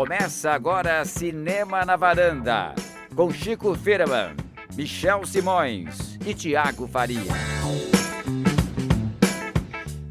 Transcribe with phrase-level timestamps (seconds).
[0.00, 2.74] Começa agora Cinema na Varanda,
[3.14, 4.34] com Chico Firman,
[4.74, 7.20] Michel Simões e Tiago Faria.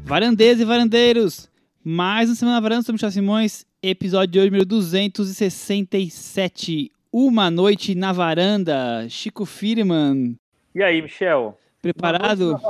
[0.04, 1.50] Varandeiros e varandeiros,
[1.82, 7.96] mais um Semana na Varanda, sou Michel Simões, episódio de hoje, número 267, Uma Noite
[7.96, 10.36] na Varanda, Chico Firman.
[10.72, 11.58] E aí, Michel?
[11.82, 12.60] Preparado?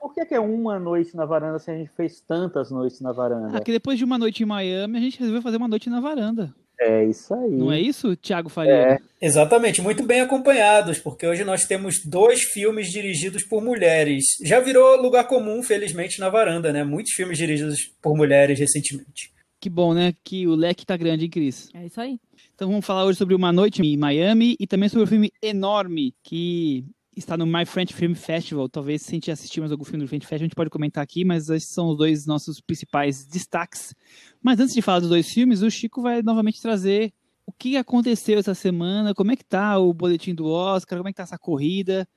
[0.00, 3.12] Por que, que, é uma noite na varanda se a gente fez tantas noites na
[3.12, 3.58] varanda?
[3.58, 6.00] Ah, que depois de uma noite em Miami, a gente resolveu fazer uma noite na
[6.00, 6.54] varanda.
[6.80, 7.50] É isso aí.
[7.50, 8.72] Não é isso, Thiago Faria?
[8.72, 8.98] É.
[9.20, 14.24] Exatamente, muito bem acompanhados, porque hoje nós temos dois filmes dirigidos por mulheres.
[14.44, 16.82] Já virou lugar comum, felizmente, na varanda, né?
[16.82, 19.32] Muitos filmes dirigidos por mulheres recentemente.
[19.60, 20.12] Que bom, né?
[20.24, 21.68] Que o leque tá grande, hein, Cris?
[21.72, 22.18] É isso aí.
[22.54, 26.12] Então vamos falar hoje sobre Uma Noite em Miami e também sobre o filme Enorme,
[26.24, 26.84] que
[27.16, 28.68] está no My French Film Festival.
[28.68, 31.02] Talvez se a gente assistir mais algum filme do French Festival, a gente pode comentar
[31.02, 33.94] aqui, mas esses são os dois nossos principais destaques.
[34.42, 37.12] Mas antes de falar dos dois filmes, o Chico vai novamente trazer
[37.46, 41.12] o que aconteceu essa semana, como é que tá o boletim do Oscar, como é
[41.12, 42.08] que tá essa corrida,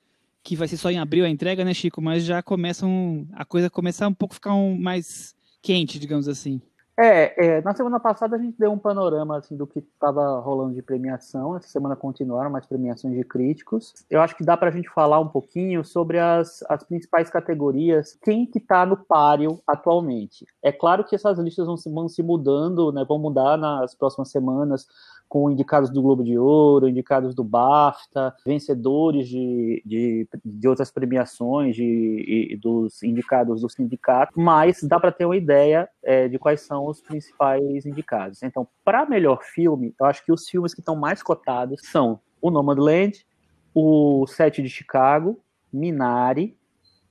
[0.43, 2.01] que vai ser só em abril a entrega, né, Chico?
[2.01, 6.61] Mas já começa um, a coisa começar um pouco ficar um, mais quente, digamos assim.
[6.97, 10.73] É, é, na semana passada a gente deu um panorama assim, do que estava rolando
[10.73, 11.57] de premiação.
[11.57, 13.93] Essa semana continuaram mais premiações de críticos.
[14.09, 18.17] Eu acho que dá para a gente falar um pouquinho sobre as, as principais categorias,
[18.23, 20.45] quem que está no páreo atualmente.
[20.63, 24.31] É claro que essas listas vão se, vão se mudando, né, vão mudar nas próximas
[24.31, 24.87] semanas
[25.27, 31.75] com indicados do Globo de Ouro, indicados do BAFTA, vencedores de, de, de outras premiações,
[31.75, 36.61] de, de, dos indicados do sindicato, mas dá para ter uma ideia é, de quais
[36.61, 38.43] são os principais indicados.
[38.43, 42.51] Então, para melhor filme, eu acho que os filmes que estão mais cotados são o
[42.51, 43.25] Nomadland,
[43.73, 45.39] o Sete de Chicago,
[45.73, 46.57] Minari,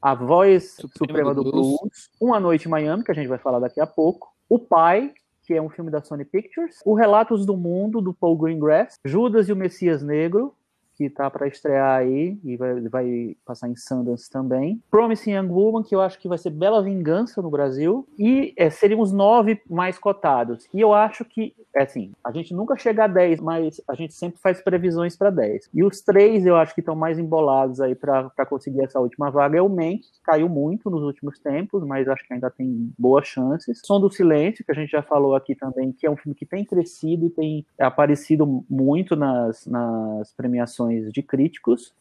[0.01, 3.29] A Voz Suprema, Suprema do, do Blues, Blues, Uma Noite em Miami, que a gente
[3.29, 5.13] vai falar daqui a pouco, O Pai,
[5.45, 9.49] que é um filme da Sony Pictures, O Relatos do Mundo, do Paul Greengrass, Judas
[9.49, 10.55] e o Messias Negro,
[10.97, 14.81] que tá para estrear aí e vai, vai, passar em Sundance também.
[14.91, 18.07] Promising Young Woman, que eu acho que vai ser Bela Vingança no Brasil.
[18.19, 20.69] E é, seriam os nove mais cotados.
[20.73, 24.15] E eu acho que, é assim, a gente nunca chega a 10, mas a gente
[24.15, 25.71] sempre faz previsões para 10.
[25.75, 29.59] E os três eu acho que estão mais embolados aí para conseguir essa última vaga
[29.59, 33.27] é o Mank, que caiu muito nos últimos tempos, mas acho que ainda tem boas
[33.27, 33.81] chances.
[33.85, 36.47] Som do Silêncio, que a gente já falou aqui também, que é um filme que
[36.47, 41.95] tem crescido e tem aparecido muito nas, nas premiações de críticos,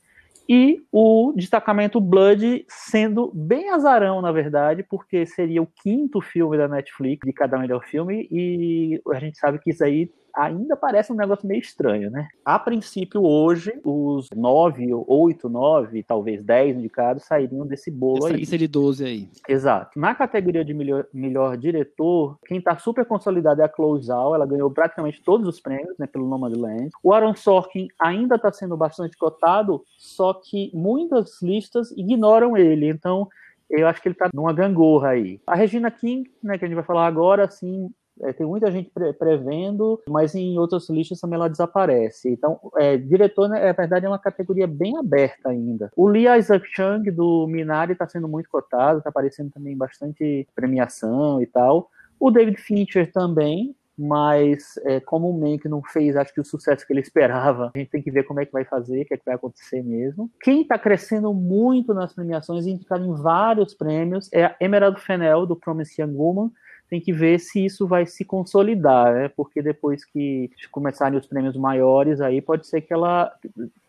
[0.47, 6.67] e o destacamento Blood sendo bem azarão, na verdade, porque seria o quinto filme da
[6.67, 11.15] Netflix de cada melhor filme, e a gente sabe que isso aí ainda parece um
[11.15, 12.27] negócio meio estranho, né?
[12.43, 18.43] A princípio, hoje, os nove, oito, nove, talvez dez indicados sairiam desse bolo Essa aí.
[18.53, 19.29] É de 12 aí.
[19.47, 19.99] Exato.
[19.99, 24.45] Na categoria de melhor, melhor diretor, quem tá super consolidado é a Chloe Zhao, ela
[24.45, 26.89] ganhou praticamente todos os prêmios, né, pelo Nomadland.
[27.01, 33.27] O Aaron Sorkin ainda tá sendo bastante cotado, só que muitas listas ignoram ele, então
[33.69, 35.39] eu acho que ele tá numa gangorra aí.
[35.47, 37.89] A Regina King, né, que a gente vai falar agora, assim,
[38.21, 42.29] é, tem muita gente pre prevendo, mas em outras listas também ela desaparece.
[42.29, 45.91] Então, é, diretor, né, na verdade, é uma categoria bem aberta ainda.
[45.95, 51.41] O Lee Isaac Chung, do Minari, está sendo muito cotado, está aparecendo também bastante premiação
[51.41, 51.89] e tal.
[52.19, 56.85] O David Fincher também, mas é, como o Mank não fez, acho que o sucesso
[56.85, 59.13] que ele esperava, a gente tem que ver como é que vai fazer, o que
[59.13, 60.31] é que vai acontecer mesmo.
[60.41, 65.55] Quem está crescendo muito nas premiações, indicado em vários prêmios, é a Emerald Fennell, do
[65.55, 66.51] Promising Young Woman,
[66.93, 69.27] tem que ver se isso vai se consolidar, né?
[69.27, 73.33] Porque depois que começarem os prêmios maiores, aí pode ser que ela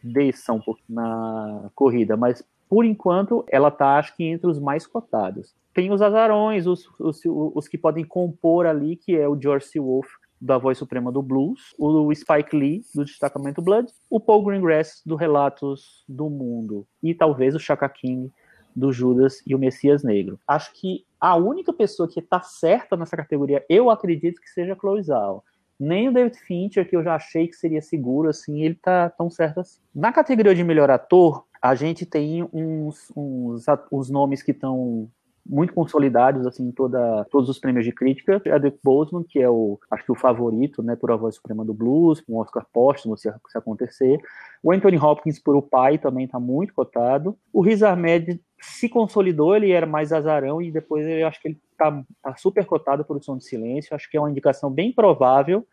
[0.03, 4.87] desça um pouco na corrida, mas por enquanto ela tá, acho que entre os mais
[4.87, 5.55] cotados.
[5.75, 9.79] Tem os azarões, os, os, os que podem compor ali, que é o George.
[9.79, 10.09] Wolf
[10.41, 15.15] da Voz Suprema do Blues, o Spike Lee do Destacamento Blood, o Paul Greengrass do
[15.15, 18.31] Relatos do Mundo e talvez o Chaka King
[18.75, 20.39] do Judas e o Messias Negro.
[20.47, 25.03] Acho que a única pessoa que está certa nessa categoria, eu acredito que seja Chloe
[25.03, 25.45] Zhao.
[25.79, 29.29] Nem o David Fincher, que eu já achei que seria seguro, assim, ele tá tão
[29.29, 29.81] certo assim.
[29.95, 35.09] Na categoria de melhor ator, a gente tem uns, uns, uns nomes que estão
[35.47, 38.41] muito consolidados assim em toda, todos os prêmios de crítica.
[38.45, 41.75] Chadwick Boseman, que é o acho que o favorito, né, por A Voz Suprema do
[41.75, 44.19] Blues, com um Oscar póstumo se, se acontecer.
[44.63, 47.37] O Anthony Hopkins por O Pai também está muito cotado.
[47.53, 51.61] O Riz Ahmed se consolidou, ele era mais azarão e depois eu acho que ele
[51.73, 53.95] está tá super cotado por O Som do Silêncio.
[53.95, 55.67] Acho que é uma indicação bem provável,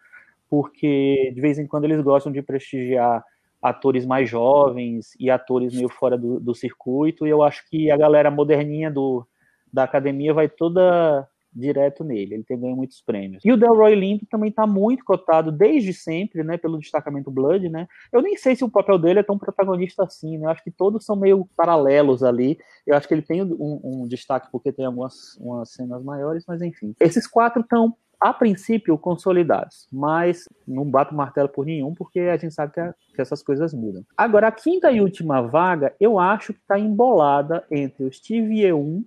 [0.49, 3.23] porque de vez em quando eles gostam de prestigiar
[3.61, 7.95] atores mais jovens e atores meio fora do, do circuito, e eu acho que a
[7.95, 9.25] galera moderninha do,
[9.73, 13.43] da academia vai toda direto nele, ele tem ganho muitos prêmios.
[13.43, 17.87] E o Delroy Lindo também está muito cotado desde sempre, né, pelo destacamento Blood, né?
[18.11, 20.45] Eu nem sei se o papel dele é tão protagonista assim, né?
[20.45, 22.57] Eu acho que todos são meio paralelos ali.
[22.87, 26.95] Eu acho que ele tem um, um destaque porque tem algumas cenas maiores, mas enfim.
[26.99, 32.53] Esses quatro estão a princípio consolidados, mas não bato martelo por nenhum, porque a gente
[32.53, 34.05] sabe que, a, que, essas coisas mudam.
[34.15, 39.03] Agora, a quinta e última vaga, eu acho que está embolada entre o Steve Yeun,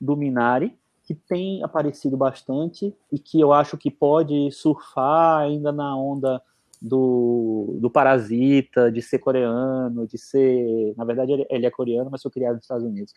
[0.00, 5.96] do Minari, que tem aparecido bastante e que eu acho que pode surfar ainda na
[5.96, 6.42] onda
[6.80, 10.94] do, do Parasita, de ser coreano, de ser.
[10.96, 13.12] Na verdade, ele, é coreano, mas foi criado nos Estados Unidos.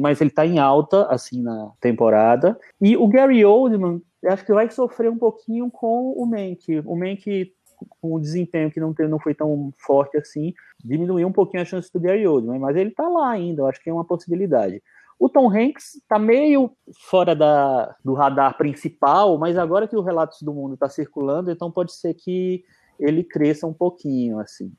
[0.00, 2.58] Mas ele está em alta, assim, na temporada.
[2.80, 6.80] E o Gary Oldman, acho que vai sofrer um pouquinho com o Mank.
[6.84, 7.52] O Mank,
[8.00, 11.66] com o desempenho que não, tem, não foi tão forte assim, diminuiu um pouquinho a
[11.66, 14.82] chance do Gary Oldman, mas ele está lá ainda, eu acho que é uma possibilidade.
[15.18, 16.70] O Tom Hanks está meio
[17.08, 21.70] fora da, do radar principal, mas agora que o Relatos do Mundo está circulando, então
[21.70, 22.64] pode ser que
[22.98, 24.72] ele cresça um pouquinho, assim.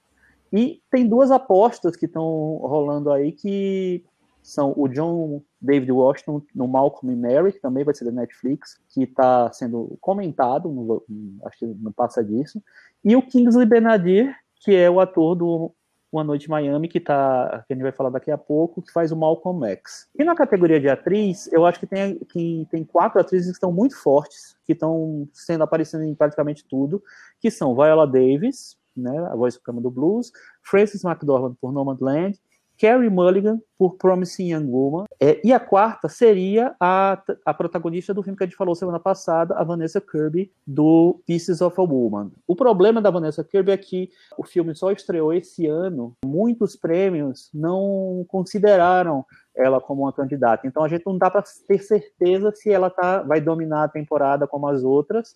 [0.51, 2.23] E tem duas apostas que estão
[2.61, 4.03] rolando aí que
[4.41, 8.79] são o John David Washington no Malcolm e Mary, que também vai ser da Netflix,
[8.93, 11.03] que está sendo comentado,
[11.45, 12.63] acho que não passa disso,
[13.03, 15.73] e o Kingsley Benadir, que é o ator do
[16.11, 19.11] Uma Noite Miami, que, tá, que a gente vai falar daqui a pouco, que faz
[19.11, 20.09] o Malcolm X.
[20.17, 23.71] E na categoria de atriz, eu acho que tem, que tem quatro atrizes que estão
[23.71, 27.03] muito fortes, que estão sendo aparecendo em praticamente tudo,
[27.39, 30.31] que são Viola Davis, né, a voz suprema do blues,
[30.63, 32.39] Frances McDormand por Nomadland,
[32.77, 35.05] Carrie Mulligan por Promising Young Woman.
[35.19, 38.99] É, e a quarta seria a, a protagonista do filme que a gente falou semana
[38.99, 42.31] passada, a Vanessa Kirby, do Pieces of a Woman.
[42.47, 47.49] O problema da Vanessa Kirby é que o filme só estreou esse ano, muitos prêmios
[47.53, 49.25] não consideraram
[49.55, 50.67] ela como uma candidata.
[50.67, 54.47] Então a gente não dá para ter certeza se ela tá, vai dominar a temporada
[54.47, 55.35] como as outras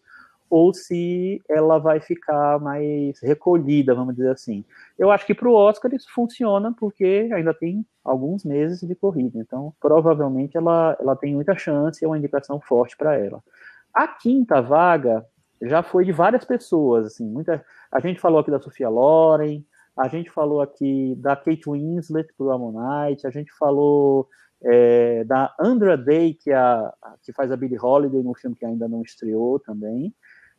[0.52, 4.66] ou se ela vai ficar mais recolhida, vamos dizer assim.
[5.00, 9.40] Eu acho que para o Oscar isso funciona porque ainda tem alguns meses de corrida,
[9.40, 13.42] então provavelmente ela, ela tem muita chance, é uma indicação forte para ela.
[13.94, 15.26] A quinta vaga
[15.62, 19.64] já foi de várias pessoas, assim, muita, a gente falou aqui da Sofia Loren,
[19.96, 24.28] a gente falou aqui da Kate Winslet pro Ammonite, a gente falou
[24.62, 26.94] é, da Andra Day, que, é a,
[27.24, 30.14] que faz a Billie Holiday no filme que ainda não estreou também.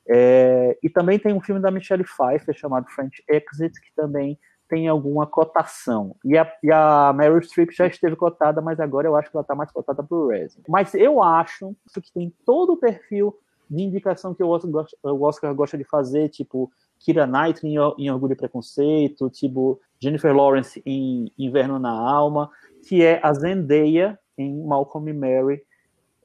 [0.09, 4.39] É, e também tem um filme da Michelle Pfeiffer chamado French Exit, que também
[4.69, 6.17] tem alguma cotação.
[6.25, 9.43] E a, e a Meryl Streep já esteve cotada, mas agora eu acho que ela
[9.43, 10.65] está mais cotada para o Resident.
[10.69, 13.37] Mas eu acho que tem todo o perfil
[13.69, 18.05] de indicação que o Oscar, gosta, o Oscar gosta de fazer, tipo Kira Knightley em,
[18.05, 22.51] em Orgulho e Preconceito, tipo Jennifer Lawrence em Inverno na Alma,
[22.89, 25.63] que é a Zendaya em Malcolm e Mary,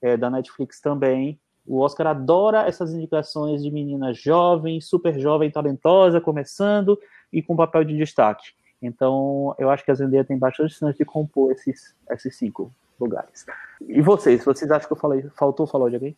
[0.02, 6.22] é, da Netflix também, o Oscar adora essas indicações de menina jovem, super jovem, talentosa,
[6.22, 6.98] começando
[7.32, 8.52] e com papel de destaque.
[8.82, 13.46] Então, eu acho que a Zendaya tem bastante chance de compor esses, esses cinco lugares.
[13.88, 14.46] E vocês?
[14.46, 16.16] Vocês acham que eu falei, faltou falar de alguém?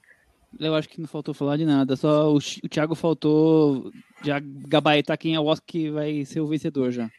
[0.59, 1.95] Eu acho que não faltou falar de nada.
[1.95, 3.91] Só o, o Thiago faltou
[4.23, 7.09] já gabaritar quem é o Oscar que vai ser o vencedor já.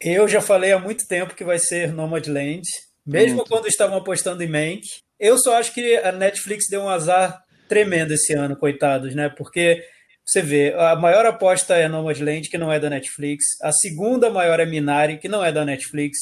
[0.00, 2.62] Eu já falei há muito tempo que vai ser Nomadland.
[3.06, 4.82] Mesmo quando estavam apostando em Mank.
[5.18, 9.28] Eu só acho que a Netflix deu um azar tremendo esse ano, coitados, né?
[9.28, 9.84] Porque
[10.24, 13.44] você vê, a maior aposta é Nomadland, que não é da Netflix.
[13.62, 16.18] A segunda maior é Minari, que não é da Netflix.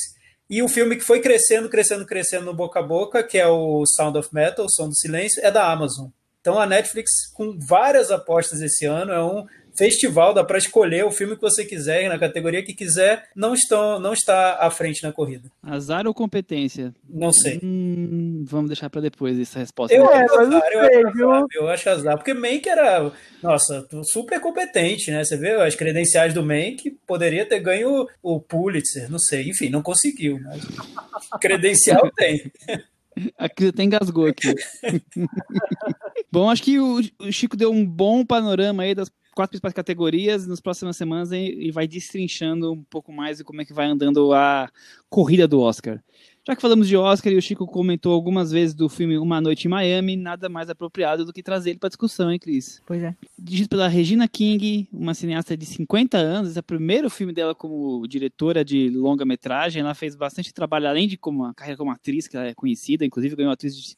[0.48, 3.84] E o filme que foi crescendo, crescendo, crescendo no boca a boca, que é o
[3.84, 6.08] Sound of Metal, Som do Silêncio, é da Amazon.
[6.40, 9.44] Então a Netflix, com várias apostas esse ano, é um
[9.76, 13.98] festival, dá para escolher o filme que você quiser, na categoria que quiser, não, estão,
[13.98, 15.50] não está à frente na corrida.
[15.62, 16.94] Azar ou competência?
[17.08, 17.60] Não sei.
[17.62, 19.94] Hum, vamos deixar para depois essa resposta.
[19.94, 24.40] Eu, é, acho azar, eu, acho azar, eu acho azar, porque Mank era, nossa, super
[24.40, 25.24] competente, né?
[25.24, 29.82] Você vê as credenciais do Mank, poderia ter ganho o Pulitzer, não sei, enfim, não
[29.82, 30.62] conseguiu, mas
[31.40, 32.50] credencial tem.
[33.38, 34.54] Aqui até engasgou aqui.
[36.30, 37.00] bom, acho que o,
[37.32, 41.86] Chico deu um bom panorama aí das quatro principais categorias nas próximas semanas e, vai
[41.86, 44.66] destrinchando um pouco mais de como é que vai andando a
[45.10, 46.02] corrida do Oscar.
[46.48, 49.66] Já que falamos de Oscar e o Chico comentou algumas vezes do filme Uma Noite
[49.66, 52.80] em Miami, nada mais apropriado do que trazer ele para discussão, hein, Cris?
[52.86, 53.14] Pois é.
[53.38, 58.06] Dirigido pela Regina King, uma cineasta de 50 anos, é o primeiro filme dela como
[58.06, 59.82] diretora de longa-metragem.
[59.82, 63.04] Ela fez bastante trabalho, além de como uma carreira como atriz, que ela é conhecida,
[63.04, 63.96] inclusive ganhou atriz de,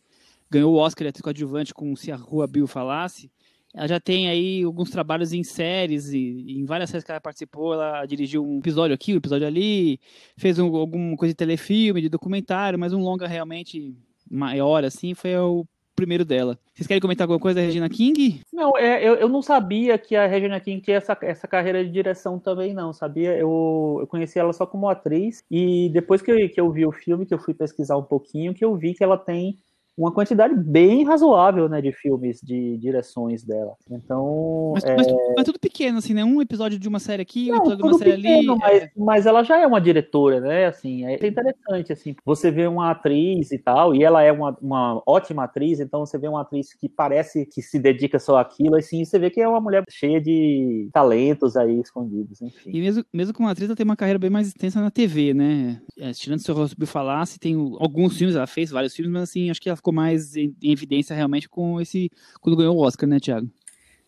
[0.50, 3.30] ganhou o Oscar de atriz coadjuvante com Se a Rua Bill Falasse.
[3.74, 7.74] Ela já tem aí alguns trabalhos em séries e, em várias séries que ela participou.
[7.74, 10.00] Ela dirigiu um episódio aqui, um episódio ali,
[10.36, 13.94] fez um, alguma coisa de telefilme, de documentário, mas um longa realmente
[14.30, 15.66] maior assim foi o
[15.98, 16.56] primeiro dela.
[16.72, 18.40] Vocês querem comentar alguma coisa da Regina King?
[18.52, 21.90] Não, é, eu, eu não sabia que a Regina King tinha essa, essa carreira de
[21.90, 23.36] direção também, não, sabia?
[23.36, 26.92] Eu, eu conheci ela só como atriz, e depois que eu, que eu vi o
[26.92, 29.58] filme, que eu fui pesquisar um pouquinho, que eu vi que ela tem
[29.98, 33.74] uma quantidade bem razoável, né, de filmes, de direções dela.
[33.90, 34.96] Então, mas, é...
[34.96, 36.24] mas, mas, tudo pequeno, assim, né?
[36.24, 38.60] Um episódio de uma série aqui, um episódio de uma série pequeno, ali.
[38.60, 38.90] Mas, é...
[38.96, 40.66] mas, ela já é uma diretora, né?
[40.66, 42.14] Assim, é interessante, assim.
[42.24, 46.16] Você vê uma atriz e tal, e ela é uma, uma ótima atriz, então você
[46.16, 49.48] vê uma atriz que parece que se dedica só àquilo, assim, você vê que é
[49.48, 52.70] uma mulher cheia de talentos aí escondidos, enfim.
[52.72, 55.80] E mesmo, mesmo como atriz, ela tem uma carreira bem mais extensa na TV, né?
[55.98, 59.50] É, tirando seu rosto falar, se tem alguns filmes, ela fez vários filmes, mas assim,
[59.50, 63.08] acho que ela ficou mais em, em, evidência realmente com esse quando ganhou o Oscar,
[63.08, 63.50] né, Thiago?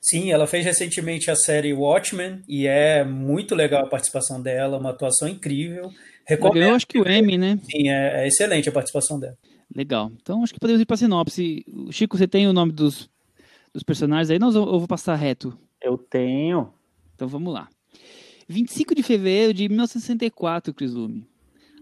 [0.00, 4.90] Sim, ela fez recentemente a série Watchmen e é muito legal a participação dela, uma
[4.90, 5.90] atuação incrível.
[6.26, 6.54] Recomendo.
[6.54, 7.58] Ganhou, acho que o Emmy, né?
[7.70, 9.36] Sim, é, é excelente a participação dela.
[9.74, 10.10] Legal.
[10.20, 11.64] Então acho que podemos ir para a sinopse.
[11.90, 13.10] Chico, você tem o nome dos,
[13.72, 14.38] dos personagens aí?
[14.38, 15.56] Não, eu vou passar reto.
[15.82, 16.72] Eu tenho.
[17.14, 17.68] Então vamos lá.
[18.48, 21.24] 25 de fevereiro de 1964, Chris Lume.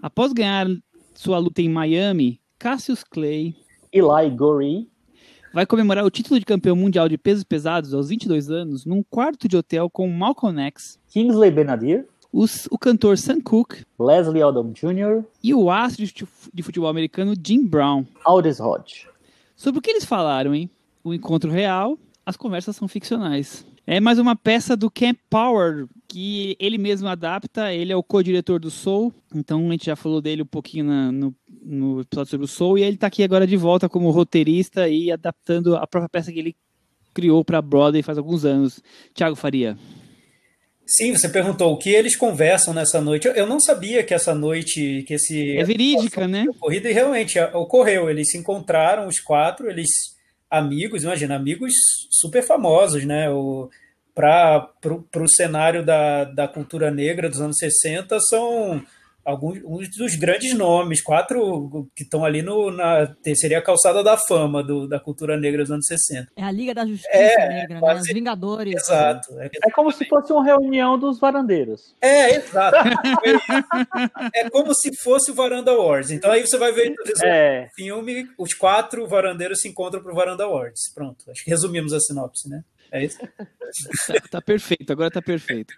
[0.03, 0.67] Após ganhar
[1.15, 3.55] sua luta em Miami, Cassius Clay
[3.93, 4.89] Eli Goree
[5.53, 9.49] vai comemorar o título de campeão mundial de pesos pesados aos 22 anos num quarto
[9.49, 15.25] de hotel com Malcolm X, Kingsley Benadir, os, o cantor Sam Cooke, Leslie Odom Jr.
[15.43, 16.05] e o astro
[16.53, 18.05] de futebol americano Jim Brown.
[18.25, 19.09] Aldous Hodge.
[19.57, 20.71] Sobre o que eles falaram, hein?
[21.03, 23.67] O encontro real, as conversas são ficcionais.
[23.87, 28.59] É mais uma peça do Camp Power, que ele mesmo adapta, ele é o co-diretor
[28.59, 32.45] do Soul, então a gente já falou dele um pouquinho na, no, no, episódio sobre
[32.47, 36.09] o Soul, e ele está aqui agora de volta como roteirista e adaptando a própria
[36.09, 36.57] peça que ele
[37.13, 38.83] criou para Broadway faz alguns anos.
[39.13, 39.77] Tiago Faria.
[40.87, 43.29] Sim, você perguntou o que eles conversam nessa noite.
[43.29, 45.59] Eu não sabia que essa noite, que esse...
[45.59, 46.47] É verídica, né?
[46.49, 48.09] Ocorrida, e realmente ocorreu.
[48.09, 49.91] Eles se encontraram, os quatro, eles
[50.51, 51.75] amigos, imagina, amigos
[52.11, 53.29] super famosos, né?
[54.19, 54.69] Para
[55.23, 58.83] o cenário da, da cultura negra dos anos 60 são
[59.25, 64.61] alguns dos grandes nomes, quatro que estão ali no, na seria a calçada da fama
[64.61, 66.33] do, da cultura negra dos anos 60.
[66.35, 68.01] É a Liga da Justiça é, Negra, quase, né?
[68.01, 68.75] Os Vingadores.
[68.75, 69.39] Exato.
[69.39, 71.95] É, é como se fosse uma reunião dos varandeiros.
[72.01, 72.77] É, exato.
[74.35, 76.11] é como se fosse o Varanda Awards.
[76.11, 77.69] Então aí você vai ver é.
[77.71, 80.93] o filme, os quatro varandeiros se encontram para o Varanda Awards.
[80.93, 82.65] Pronto, acho que resumimos a sinopse, né?
[82.91, 83.19] É isso?
[83.19, 85.75] tá, tá perfeito, agora tá perfeito.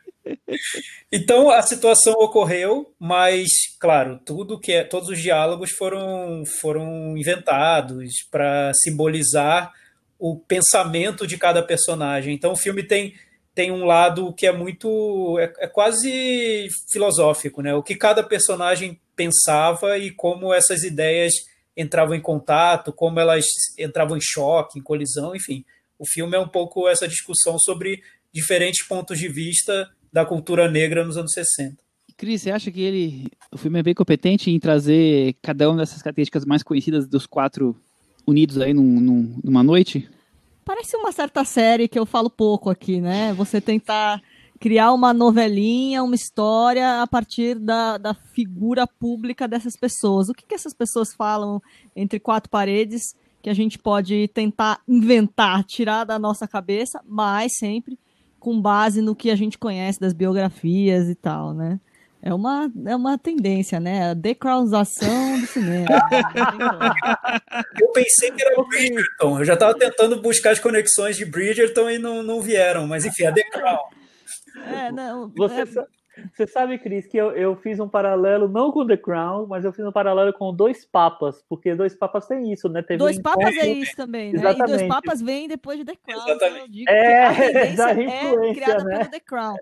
[1.11, 3.49] Então a situação ocorreu, mas
[3.79, 9.73] claro, tudo que é, todos os diálogos foram foram inventados para simbolizar
[10.19, 12.35] o pensamento de cada personagem.
[12.35, 13.15] Então o filme tem
[13.55, 17.75] tem um lado que é muito é, é quase filosófico, né?
[17.75, 21.33] O que cada personagem pensava e como essas ideias
[21.77, 23.45] entravam em contato, como elas
[23.79, 25.65] entravam em choque, em colisão, enfim.
[26.01, 28.01] O filme é um pouco essa discussão sobre
[28.33, 31.77] diferentes pontos de vista da cultura negra nos anos 60.
[32.17, 36.01] Cris, você acha que ele, o filme é bem competente em trazer cada uma dessas
[36.01, 37.77] características mais conhecidas dos quatro
[38.27, 40.09] unidos aí num, num, numa noite?
[40.65, 43.35] Parece uma certa série que eu falo pouco aqui, né?
[43.35, 44.23] Você tentar
[44.59, 50.31] criar uma novelinha, uma história a partir da, da figura pública dessas pessoas.
[50.31, 51.61] O que, que essas pessoas falam
[51.95, 57.99] entre quatro paredes que a gente pode tentar inventar, tirar da nossa cabeça, mas sempre
[58.39, 61.79] com base no que a gente conhece das biografias e tal, né?
[62.23, 64.11] É uma, é uma tendência, né?
[64.11, 65.87] A decrausação do cinema.
[67.81, 69.39] eu pensei que era o Bridgerton.
[69.39, 72.87] Eu já estava tentando buscar as conexões de Bridgerton e não, não vieram.
[72.87, 73.79] Mas enfim, a The Crown.
[74.67, 75.87] É, não, Você, é...
[76.33, 79.73] Você sabe, Cris, que eu, eu fiz um paralelo não com The Crown, mas eu
[79.73, 82.83] fiz um paralelo com Dois Papas, porque Dois Papas tem isso, né?
[82.83, 84.39] Teve dois um Papas é isso também, né?
[84.39, 84.71] Exatamente.
[84.71, 86.29] E Dois Papas vem depois de The Crown.
[86.29, 86.85] Exatamente.
[86.89, 88.99] É, da influência, é criada né?
[88.99, 89.57] pelo The Crown.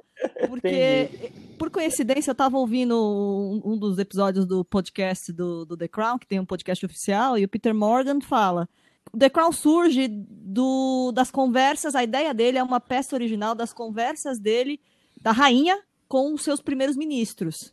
[0.49, 5.89] Porque, por coincidência, eu estava ouvindo um, um, dos episódios do podcast do, do The
[5.89, 8.69] Crown, que tem um podcast oficial, e o Peter Morgan fala
[9.13, 13.73] o The Crown surge do, das conversas, a ideia dele é uma peça original das
[13.73, 14.81] conversas dele,
[15.21, 17.73] da rainha, com seus primeiros ministros.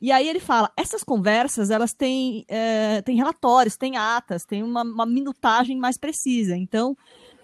[0.00, 4.82] E aí ele fala, essas conversas, elas têm, é, têm relatórios, têm atas, têm uma,
[4.82, 6.56] uma minutagem mais precisa.
[6.56, 6.96] Então,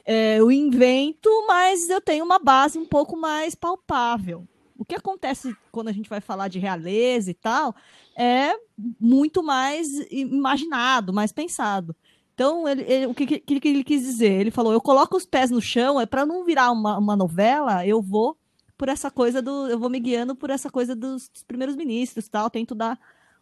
[0.05, 4.47] é, eu invento, mas eu tenho uma base um pouco mais palpável.
[4.79, 7.75] O que acontece quando a gente vai falar de realeza e tal
[8.17, 8.55] é
[9.01, 11.95] muito mais imaginado, mais pensado.
[12.35, 14.41] Então, ele, ele, o que, que, que, ele quis dizer?
[14.41, 17.87] Ele falou: eu coloco os pés no chão, é para não virar uma, uma novela,
[17.87, 18.37] eu vou
[18.77, 19.69] por essa coisa do.
[19.69, 22.51] Eu vou me guiando por essa coisa dos, dos primeiros ministros tal.
[22.51, 22.99] Tento dar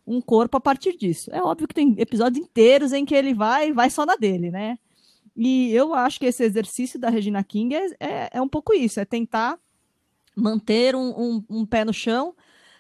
[0.07, 1.31] um corpo a partir disso.
[1.33, 4.79] É óbvio que tem episódios inteiros em que ele vai vai só na dele, né?
[5.37, 9.01] E eu acho que esse exercício da Regina King é, é, é um pouco isso,
[9.01, 9.59] é tentar
[10.37, 12.35] manter um, um, um pé no chão,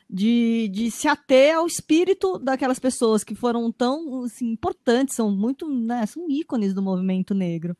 [0.09, 5.66] de, de se ater ao espírito daquelas pessoas que foram tão assim, importantes, são muito,
[5.68, 7.75] né, são ícones do movimento negro.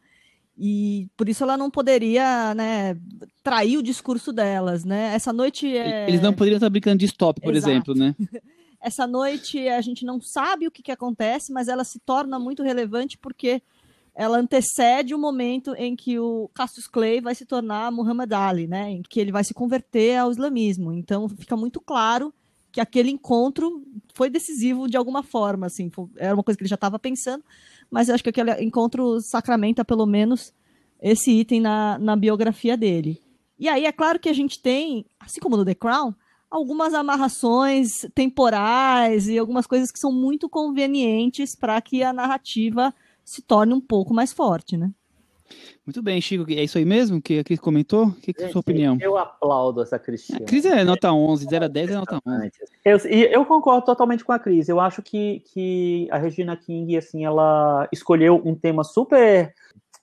[0.57, 2.97] E por isso ela não poderia, né,
[3.43, 5.15] trair o discurso delas, né?
[5.15, 6.09] Essa noite é...
[6.09, 7.71] Eles não poderiam estar brincando de stop, por Exato.
[7.71, 8.15] exemplo, né?
[8.81, 12.63] Essa noite a gente não sabe o que, que acontece, mas ela se torna muito
[12.63, 13.63] relevante porque
[14.15, 18.91] ela antecede o momento em que o Cassius Clay vai se tornar Muhammad Ali, né?
[18.91, 20.93] Em que ele vai se converter ao islamismo.
[20.93, 22.35] Então fica muito claro
[22.73, 26.71] que aquele encontro foi decisivo de alguma forma, assim, foi, era uma coisa que ele
[26.71, 27.45] já estava pensando,
[27.93, 30.51] mas eu acho que aquele encontro sacramenta pelo menos
[30.99, 33.21] esse item na, na biografia dele.
[33.59, 36.15] E aí é claro que a gente tem, assim como no The Crown,
[36.51, 43.43] algumas amarrações temporais e algumas coisas que são muito convenientes para que a narrativa se
[43.43, 44.91] torne um pouco mais forte, né?
[45.85, 46.49] Muito bem, Chico.
[46.51, 48.07] É isso aí mesmo que a Cris comentou?
[48.07, 48.97] O que, que é a sua opinião?
[49.01, 50.39] Eu aplaudo essa Cristina.
[50.39, 52.51] A Cris é nota 11, 0 a 10 é nota 11.
[52.85, 54.69] Eu, eu concordo totalmente com a Cris.
[54.69, 59.53] Eu acho que, que a Regina King, assim, ela escolheu um tema super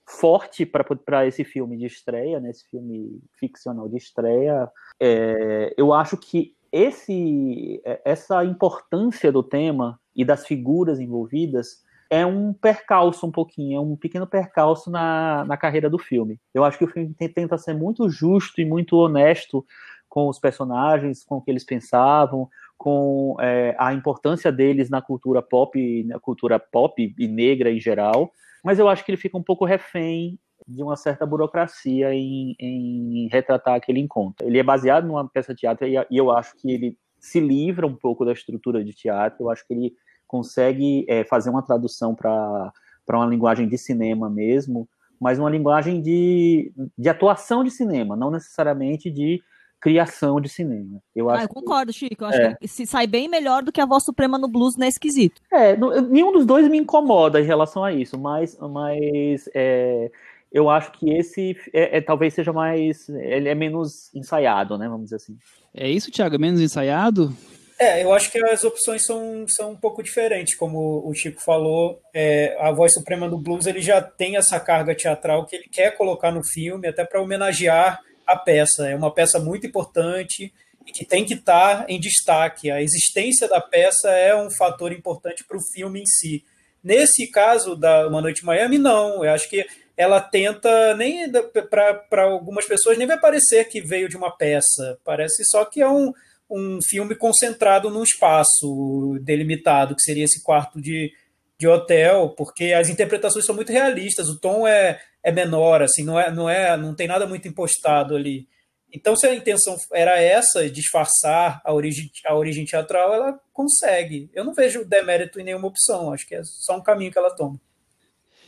[0.05, 4.69] forte para esse filme de estreia, né, esse filme ficcional de estreia.
[4.99, 12.51] É, eu acho que esse, essa importância do tema e das figuras envolvidas é um
[12.51, 16.39] percalço um pouquinho, é um pequeno percalço na, na carreira do filme.
[16.53, 19.65] Eu acho que o filme tenta ser muito justo e muito honesto
[20.07, 25.41] com os personagens, com o que eles pensavam, com é, a importância deles na cultura
[25.41, 28.31] pop, na cultura pop e negra em geral.
[28.63, 33.27] Mas eu acho que ele fica um pouco refém de uma certa burocracia em, em
[33.31, 34.47] retratar aquele encontro.
[34.47, 37.85] Ele é baseado numa peça de teatro e, e eu acho que ele se livra
[37.85, 39.43] um pouco da estrutura de teatro.
[39.43, 39.93] Eu acho que ele
[40.29, 42.71] consegue é, fazer uma tradução para
[43.09, 44.87] uma linguagem de cinema mesmo,
[45.19, 49.41] mas uma linguagem de, de atuação de cinema, não necessariamente de
[49.81, 51.01] criação de cinema.
[51.15, 52.23] Eu, ah, acho eu concordo, Chico.
[52.23, 52.55] Eu acho é.
[52.55, 55.41] que se sai bem melhor do que a voz suprema no blues nesse esquisito.
[55.51, 60.11] É, nenhum dos dois me incomoda em relação a isso, mas, mas é,
[60.51, 63.09] eu acho que esse é, é, talvez seja mais.
[63.09, 64.87] Ele é menos ensaiado, né?
[64.87, 65.37] Vamos dizer assim.
[65.73, 66.35] É isso, Thiago?
[66.35, 67.33] É menos ensaiado?
[67.81, 72.01] É, eu acho que as opções são, são um pouco diferentes, como o Chico falou.
[72.13, 75.95] É, a voz suprema do blues ele já tem essa carga teatral que ele quer
[75.95, 78.89] colocar no filme, até para homenagear a peça.
[78.89, 80.53] É uma peça muito importante
[80.85, 82.69] e que tem que estar em destaque.
[82.69, 86.43] A existência da peça é um fator importante para o filme em si.
[86.83, 89.23] Nesse caso da Uma Noite em Miami, não.
[89.23, 89.65] Eu acho que
[89.95, 91.31] ela tenta nem
[91.69, 94.99] para algumas pessoas nem vai parecer que veio de uma peça.
[95.05, 96.13] Parece só que é um
[96.49, 101.11] um filme concentrado num espaço delimitado, que seria esse quarto de,
[101.57, 106.19] de hotel, porque as interpretações são muito realistas, o tom é, é menor, assim, não
[106.19, 108.47] é, não é, não tem nada muito impostado ali.
[108.91, 114.31] Então, se a intenção era essa, disfarçar a origem, a origem teatral, ela consegue.
[114.33, 117.35] Eu não vejo demérito em nenhuma opção, acho que é só um caminho que ela
[117.35, 117.61] toma.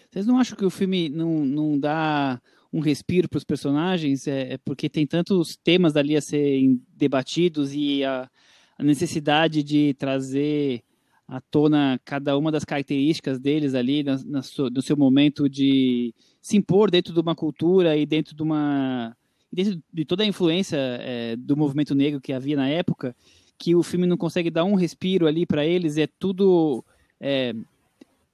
[0.10, 2.42] Vocês não acham que o filme não, não dá
[2.74, 7.74] um respiro para os personagens, é, é, porque tem tantos temas ali a serem debatidos
[7.74, 8.30] e a,
[8.78, 10.82] a, necessidade de trazer
[11.28, 14.42] à tona cada uma das características deles ali na, na
[14.74, 19.16] no seu momento de se impor dentro de uma cultura e dentro de uma
[19.52, 23.14] dentro de toda a influência é, do movimento negro que havia na época,
[23.58, 26.86] que o filme não consegue dar um respiro ali para eles, é tudo
[27.20, 27.54] é,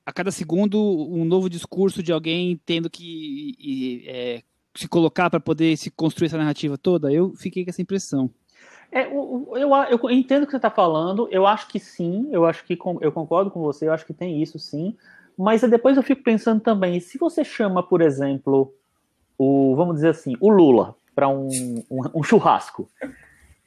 [0.08, 0.80] a cada segundo
[1.12, 4.41] um novo discurso de alguém tendo que e, é,
[4.74, 7.12] se colocar para poder se construir essa narrativa toda.
[7.12, 8.30] Eu fiquei com essa impressão.
[8.89, 12.46] É, eu, eu, eu, entendo o que você está falando, eu acho que sim, eu
[12.46, 14.96] acho que eu concordo com você, eu acho que tem isso sim,
[15.38, 18.74] mas depois eu fico pensando também, se você chama, por exemplo,
[19.38, 22.89] o, vamos dizer assim, o Lula para um, um, um churrasco,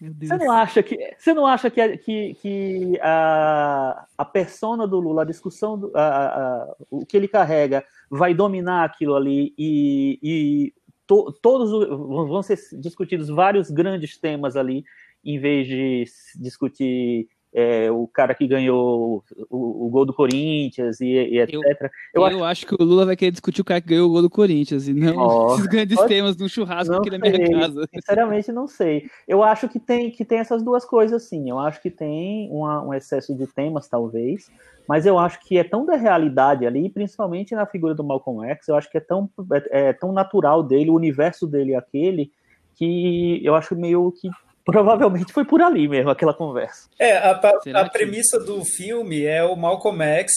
[0.00, 5.22] você não acha que você não acha que, que, que a, a persona do Lula,
[5.22, 10.74] a discussão, do, a, a, o que ele carrega, vai dominar aquilo ali e, e
[11.06, 14.84] to, todos vão ser discutidos vários grandes temas ali,
[15.22, 16.04] em vez de
[16.36, 21.54] discutir é, o cara que ganhou o, o, gol do Corinthians e, e etc.
[21.54, 22.44] Eu, eu, eu acho...
[22.44, 22.66] acho...
[22.66, 24.94] que o Lula vai querer discutir o cara que ganhou o gol do Corinthians e
[24.94, 26.08] não oh, esses grandes pode...
[26.08, 27.88] temas no churrasco aqui na minha casa.
[27.92, 29.10] Sinceramente, não sei.
[29.26, 31.50] Eu acho que tem, que tem essas duas coisas, sim.
[31.50, 34.48] Eu acho que tem uma, um excesso de temas, talvez,
[34.86, 38.68] mas eu acho que é tão da realidade ali, principalmente na figura do Malcolm X,
[38.68, 42.30] eu acho que é tão, é, é tão natural dele, o universo dele é aquele,
[42.76, 44.28] que eu acho meio que
[44.70, 46.88] Provavelmente foi por ali mesmo aquela conversa.
[46.98, 47.40] É, a,
[47.74, 50.32] a premissa do filme é o Malcolm X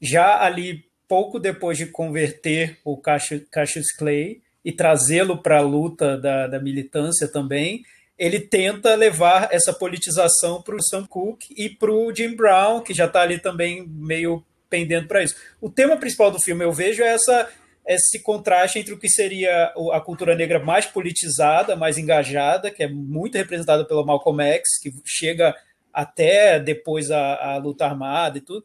[0.00, 6.46] já ali pouco depois de converter o Cassius Clay e trazê-lo para a luta da,
[6.46, 7.82] da militância também,
[8.18, 12.94] ele tenta levar essa politização para o Sam Cooke e para o Jim Brown, que
[12.94, 15.36] já está ali também meio pendendo para isso.
[15.60, 17.48] O tema principal do filme, eu vejo, é essa,
[17.86, 22.88] esse contraste entre o que seria a cultura negra mais politizada, mais engajada, que é
[22.88, 25.54] muito representada pelo Malcolm X, que chega
[25.92, 28.64] até depois a, a luta armada e tudo,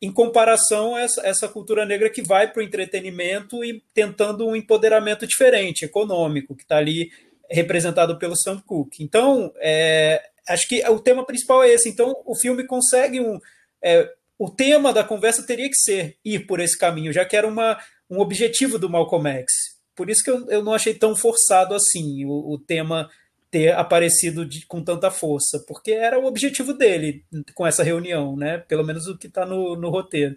[0.00, 4.54] em comparação a essa, essa cultura negra que vai para o entretenimento e tentando um
[4.54, 7.10] empoderamento diferente, econômico, que está ali
[7.50, 9.02] representado pelo Sam Cooke.
[9.02, 11.88] Então, é, acho que o tema principal é esse.
[11.88, 13.40] Então, o filme consegue um.
[13.82, 17.46] É, o tema da conversa teria que ser ir por esse caminho, já que era
[17.46, 17.76] uma,
[18.10, 19.52] um objetivo do Malcolm X.
[19.94, 23.08] Por isso que eu, eu não achei tão forçado assim o, o tema
[23.50, 28.58] ter aparecido de, com tanta força, porque era o objetivo dele com essa reunião, né?
[28.58, 30.36] Pelo menos o que está no, no roteiro.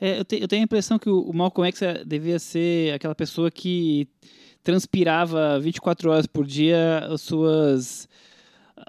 [0.00, 2.94] É, eu, te, eu, tenho a impressão que o, o Malcolm X é, devia ser
[2.94, 4.08] aquela pessoa que
[4.62, 8.08] transpirava 24 horas por dia as suas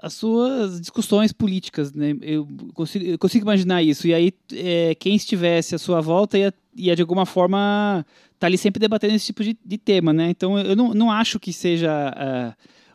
[0.00, 2.16] as suas discussões políticas, né?
[2.22, 4.06] Eu consigo, eu consigo imaginar isso.
[4.06, 8.46] E aí, é, quem estivesse à sua volta ia, ia de alguma forma estar tá
[8.46, 10.30] ali sempre debatendo esse tipo de, de tema, né?
[10.30, 12.54] Então, eu não, não acho que seja uh,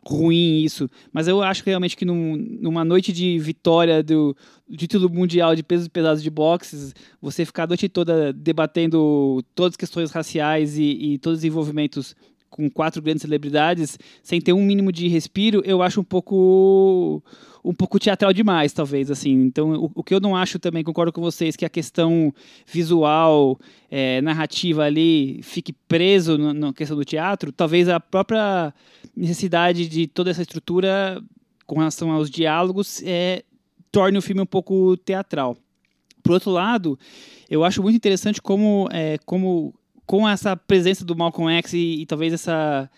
[0.10, 4.36] ruim isso, mas eu acho realmente que num, numa noite de vitória do,
[4.68, 9.74] do título mundial de pesos pesados de boxes, você ficar a noite toda debatendo todas
[9.74, 12.16] as questões raciais e, e todos os envolvimentos
[12.54, 17.22] com quatro grandes celebridades, sem ter um mínimo de respiro, eu acho um pouco
[17.66, 19.32] um pouco teatral demais, talvez, assim.
[19.32, 22.34] Então, o, o que eu não acho também, concordo com vocês, que a questão
[22.68, 23.58] visual,
[23.90, 28.74] é, narrativa ali, fique preso na, questão do teatro, talvez a própria
[29.16, 31.24] necessidade de toda essa estrutura
[31.66, 33.44] com relação aos diálogos é,
[33.92, 35.58] torne o filme um pouco teatral.
[36.22, 37.00] Por outro lado,
[37.50, 39.74] eu acho muito interessante como, é, como
[40.06, 42.90] com essa presença do Malcolm X e, e talvez essa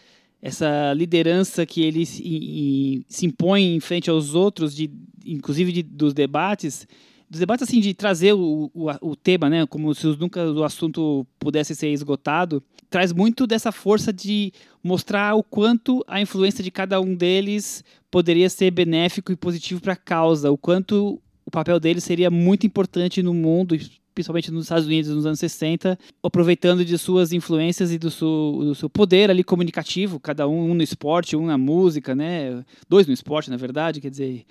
[0.42, 4.92] essa liderança que ele se, e, se impõe em frente aos outros, de,
[5.26, 6.88] inclusive de, dos debates,
[7.28, 11.26] dos debates assim de trazer o, o, o, tema, né, como se nunca o assunto
[11.40, 17.02] pudesse ser esgotado, traz muito dessa força de mostrar o quanto a influência de cada
[17.02, 22.04] um deles poderia ser benéfico e positivo para a causa, o quanto o papel deles
[22.04, 23.76] seria muito importante no mundo,
[24.16, 28.74] principalmente nos Estados Unidos nos anos 60, aproveitando de suas influências e do seu, do
[28.74, 32.64] seu poder ali comunicativo, cada um, um no esporte, um na música, né?
[32.90, 34.46] Dois no esporte, na verdade, quer dizer,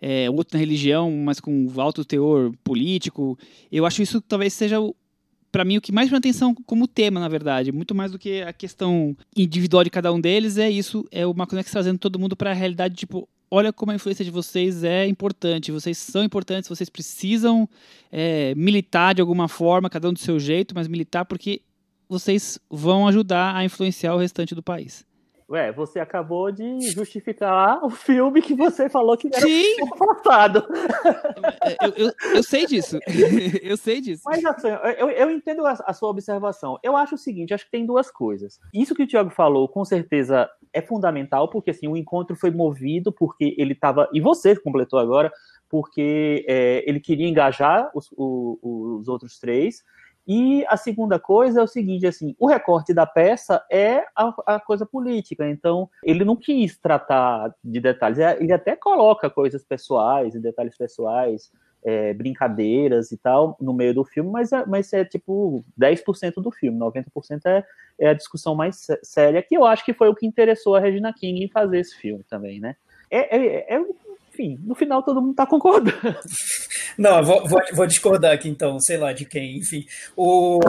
[0.00, 3.36] é, outro na religião, mas com alto teor político.
[3.70, 4.78] Eu acho isso talvez seja
[5.50, 8.42] para mim o que mais chama atenção como tema, na verdade, muito mais do que
[8.42, 12.18] a questão individual de cada um deles, é isso, é o Malcolm X trazendo todo
[12.18, 15.72] mundo para a realidade, tipo, olha como a influência de vocês é importante.
[15.72, 17.68] Vocês são importantes, vocês precisam
[18.10, 21.62] é, militar de alguma forma, cada um do seu jeito, mas militar porque
[22.08, 25.04] vocês vão ajudar a influenciar o restante do país.
[25.50, 29.82] Ué, você acabou de justificar o filme que você falou que era Sim.
[29.82, 30.62] um forçado.
[31.80, 32.98] Eu, eu, eu, sei disso.
[33.62, 34.24] eu sei disso.
[34.26, 36.78] Mas assim, eu, eu entendo a, a, sua observação.
[36.82, 38.60] Eu acho o seguinte, acho que tem duas coisas.
[38.74, 43.10] Isso que o Tiago falou, com certeza, é fundamental, porque assim, o encontro foi movido
[43.10, 44.06] porque ele estava.
[44.12, 45.32] E você completou agora,
[45.66, 49.82] porque é, ele queria engajar os, os, os outros três
[50.28, 54.60] e a segunda coisa é o seguinte, assim, o recorte da peça é a, a,
[54.60, 60.34] coisa política, então ele não quis tratar de detalhes, é, ele até coloca coisas pessoais
[60.34, 61.50] e detalhes pessoais,
[61.82, 66.50] é, brincadeiras e tal no meio do filme, mas é, mas é tipo 10% do
[66.50, 67.64] filme, 90% é,
[67.98, 71.10] é a discussão mais séria, que eu acho que foi o que interessou a Regina
[71.10, 72.76] King em fazer esse filme também, né?
[73.10, 73.84] É, é, é
[74.38, 76.16] enfim, no final todo mundo está concordando.
[76.96, 79.84] Não, vou, vou, vou, discordar aqui então, sei lá de quem, enfim.
[80.16, 80.60] O...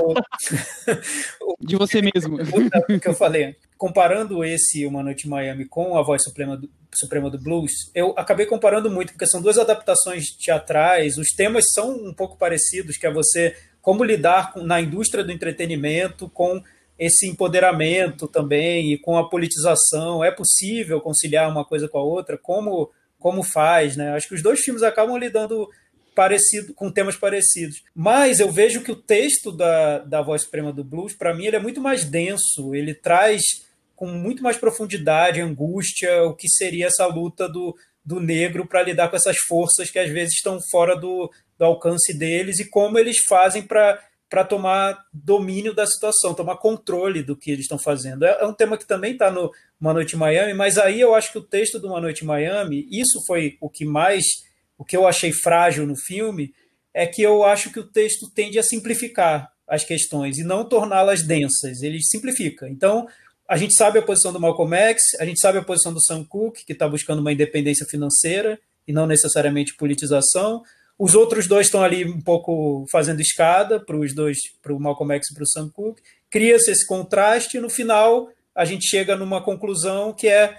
[1.61, 2.37] de você mesmo.
[2.89, 6.69] O que eu falei, comparando esse Uma Noite em Miami com a Voz Suprema do,
[6.93, 11.91] Suprema do Blues, eu acabei comparando muito, porque são duas adaptações teatrais, os temas são
[11.91, 16.61] um pouco parecidos, que é você como lidar com, na indústria do entretenimento com
[16.97, 20.23] esse empoderamento também e com a politização.
[20.23, 22.37] É possível conciliar uma coisa com a outra?
[22.37, 24.13] Como como faz, né?
[24.13, 25.69] Acho que os dois filmes acabam lidando
[26.15, 27.83] parecido com temas parecidos.
[27.95, 31.55] Mas eu vejo que o texto da, da Voz Suprema do Blues, para mim, ele
[31.55, 32.73] é muito mais denso.
[32.73, 33.41] Ele traz
[33.95, 39.09] com muito mais profundidade, angústia, o que seria essa luta do, do negro para lidar
[39.09, 43.17] com essas forças que às vezes estão fora do, do alcance deles e como eles
[43.27, 48.23] fazem para para tomar domínio da situação, tomar controle do que eles estão fazendo.
[48.23, 51.15] É, é um tema que também está no Uma Noite em Miami, mas aí eu
[51.15, 54.25] acho que o texto do Uma Noite em Miami, isso foi o que mais,
[54.77, 56.53] o que eu achei frágil no filme,
[56.93, 61.23] é que eu acho que o texto tende a simplificar as questões e não torná-las
[61.23, 62.67] densas, ele simplifica.
[62.67, 63.07] Então,
[63.47, 66.23] a gente sabe a posição do Malcolm X, a gente sabe a posição do Sam
[66.23, 70.61] Cooke, que está buscando uma independência financeira e não necessariamente politização.
[70.97, 75.13] Os outros dois estão ali um pouco fazendo escada para os dois, para o Malcolm
[75.15, 76.01] X e para o Sam Cooke.
[76.29, 80.55] Cria-se esse contraste e no final a gente chega numa conclusão que é,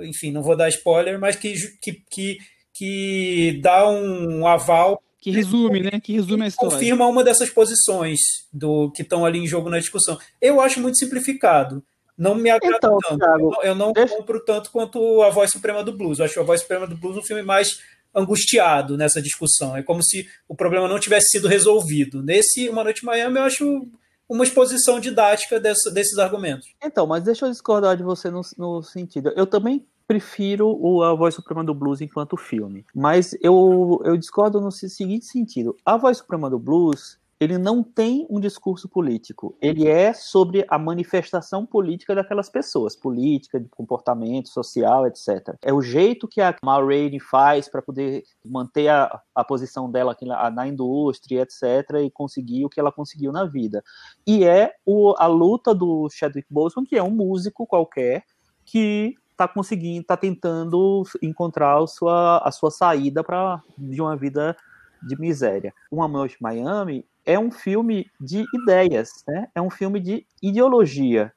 [0.00, 2.38] enfim, não vou dar spoiler, mas que, que, que,
[2.72, 6.00] que dá um aval que resume, né?
[6.02, 6.76] Que resume a história.
[6.76, 8.20] Confirma uma dessas posições
[8.52, 10.18] do que estão ali em jogo na discussão.
[10.38, 11.82] Eu acho muito simplificado
[12.16, 13.18] não me agrada então, tanto.
[13.18, 14.16] Thiago, eu não deixa...
[14.16, 16.18] compro tanto quanto a Voz Suprema do Blues.
[16.18, 17.80] Eu acho a Voz Suprema do Blues um filme mais
[18.14, 19.76] angustiado nessa discussão.
[19.76, 22.22] É como se o problema não tivesse sido resolvido.
[22.22, 23.88] Nesse Uma Noite em Miami, eu acho
[24.28, 26.68] uma exposição didática dessa, desses argumentos.
[26.82, 29.32] Então, mas deixa eu discordar de você no, no sentido.
[29.36, 32.84] Eu também prefiro o A Voz Suprema do Blues enquanto filme.
[32.94, 35.76] Mas eu, eu discordo no seguinte sentido.
[35.84, 39.56] A Voz Suprema do Blues ele não tem um discurso político.
[39.60, 45.56] Ele é sobre a manifestação política daquelas pessoas, política, de comportamento social, etc.
[45.62, 50.12] É o jeito que a Ma Rainey faz para poder manter a, a posição dela
[50.12, 53.82] aqui na, na, indústria, etc., e conseguir o que ela conseguiu na vida.
[54.26, 58.24] E é o, a luta do Chadwick Boseman, que é um músico qualquer,
[58.64, 64.56] que está conseguindo, está tentando encontrar a sua, a sua saída para de uma vida
[65.02, 65.74] de miséria.
[65.90, 69.48] Uma Noite Miami é um filme de ideias, né?
[69.54, 71.32] É um filme de ideologia.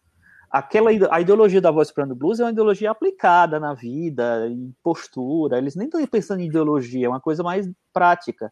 [0.49, 5.57] Aquela a ideologia da voz Soprano Blues é uma ideologia aplicada na vida, em postura.
[5.57, 8.51] Eles nem estão pensando em ideologia, é uma coisa mais prática.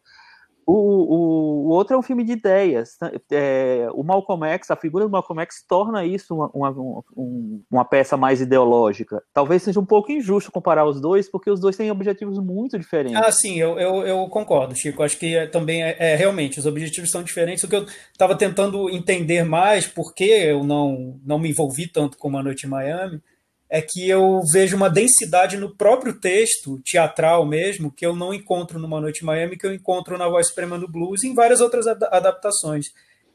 [0.66, 2.96] O, o, o, outro é um filme de ideias.
[3.00, 3.12] Né?
[3.30, 6.70] É, o Malcolm X, a figura do Malcolm X torna isso uma, uma,
[7.16, 9.22] um, uma, peça mais ideológica.
[9.32, 13.16] Talvez seja um pouco injusto comparar os dois, porque os dois têm objetivos muito diferentes.
[13.16, 15.04] Ah, sim, eu, eu, eu concordo, Chico.
[15.04, 17.62] Acho que é, também é, é, realmente os objetivos são diferentes.
[17.62, 22.26] O que eu estava tentando entender mais, porque eu não, não me envolvi tanto com
[22.26, 23.22] Uma Noite em Miami,
[23.68, 28.78] é que eu vejo uma densidade no próprio texto, teatral mesmo, que eu não encontro
[28.78, 31.60] numa Noite em Miami, que eu encontro na Voz Suprema do Blues e em várias
[31.60, 32.86] outras adaptações.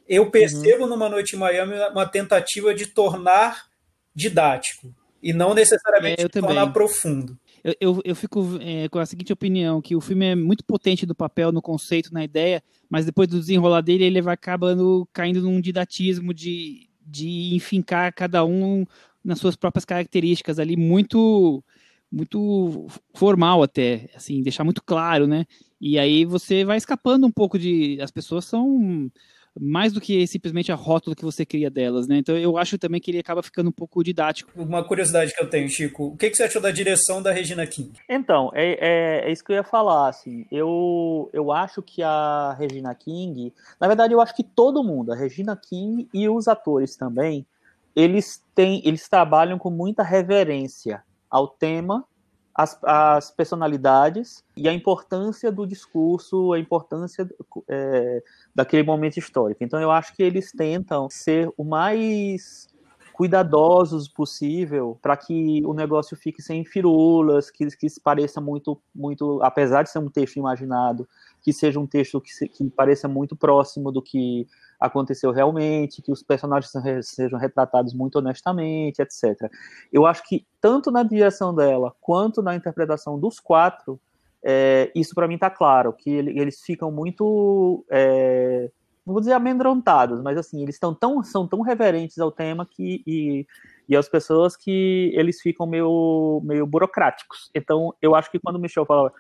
[0.08, 0.90] Eu percebo uhum.
[0.90, 3.66] numa Noite em Miami uma tentativa de tornar
[4.16, 7.38] didático e não necessariamente é, tornar profundo.
[7.64, 11.06] Eu, eu, eu fico é, com a seguinte opinião, que o filme é muito potente
[11.06, 15.42] no papel, no conceito, na ideia, mas depois do desenrolar dele, ele vai acabando caindo
[15.42, 18.86] num didatismo de, de enfincar cada um
[19.24, 21.64] nas suas próprias características ali muito
[22.12, 25.46] muito formal até, assim, deixar muito claro, né?
[25.80, 29.10] E aí você vai escapando um pouco de as pessoas são
[29.60, 32.18] mais do que simplesmente a rótula que você cria delas, né?
[32.18, 34.52] Então eu acho também que ele acaba ficando um pouco didático.
[34.56, 37.66] Uma curiosidade que eu tenho, Chico, o que, que você achou da direção da Regina
[37.68, 37.92] King?
[38.10, 42.56] Então, é, é, é, isso que eu ia falar, assim, eu, eu acho que a
[42.58, 46.96] Regina King, na verdade eu acho que todo mundo, a Regina King e os atores
[46.96, 47.46] também,
[47.96, 52.06] eles têm, eles trabalham com muita reverência ao tema,
[52.54, 57.30] às, às personalidades e a importância do discurso, a importância
[57.70, 58.24] é,
[58.54, 59.64] daquele momento histórico.
[59.64, 62.68] Então eu acho que eles tentam ser o mais
[63.22, 69.84] cuidadosos possível para que o negócio fique sem firulas, que, que pareça muito, muito, apesar
[69.84, 71.08] de ser um texto imaginado,
[71.40, 74.48] que seja um texto que, se, que pareça muito próximo do que
[74.80, 79.52] aconteceu realmente, que os personagens sejam retratados muito honestamente, etc.
[79.94, 84.02] Eu acho que tanto na direção dela quanto na interpretação dos quatro,
[84.44, 88.72] é, isso para mim está claro, que eles ficam muito, é,
[89.06, 93.04] não vou dizer amedrontados, mas assim, eles estão tão, são tão reverentes ao tema que,
[93.06, 93.48] e,
[93.90, 97.50] e às pessoas que eles ficam meio, meio burocráticos.
[97.56, 99.12] Então, eu acho que quando o Michel fala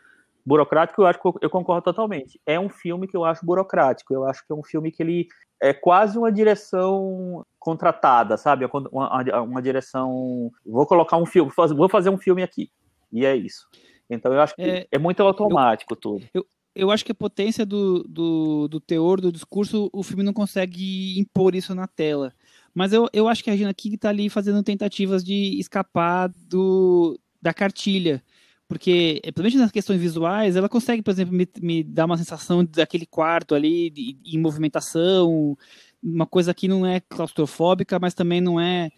[0.45, 2.39] burocrático, eu acho que eu concordo totalmente.
[2.45, 4.13] É um filme que eu acho burocrático.
[4.13, 5.27] Eu acho que é um filme que ele
[5.61, 8.67] é quase uma direção contratada, sabe?
[8.91, 10.51] Uma, uma direção.
[10.65, 12.71] Vou colocar um filme, vou fazer um filme aqui.
[13.11, 13.67] E é isso.
[14.09, 16.25] Então eu acho que é, é muito automático eu, tudo.
[16.33, 20.33] Eu, eu acho que a potência do, do, do, teor, do discurso, o filme não
[20.33, 22.33] consegue impor isso na tela.
[22.73, 27.19] Mas eu, eu acho que a Gina King está ali fazendo tentativas de escapar do,
[27.41, 28.23] da cartilha
[28.71, 33.05] porque, principalmente nas questões visuais, ela consegue, por exemplo, me, me dar uma sensação daquele
[33.05, 35.57] quarto ali de, em movimentação,
[36.01, 38.89] uma coisa que não é claustrofóbica, mas também não é,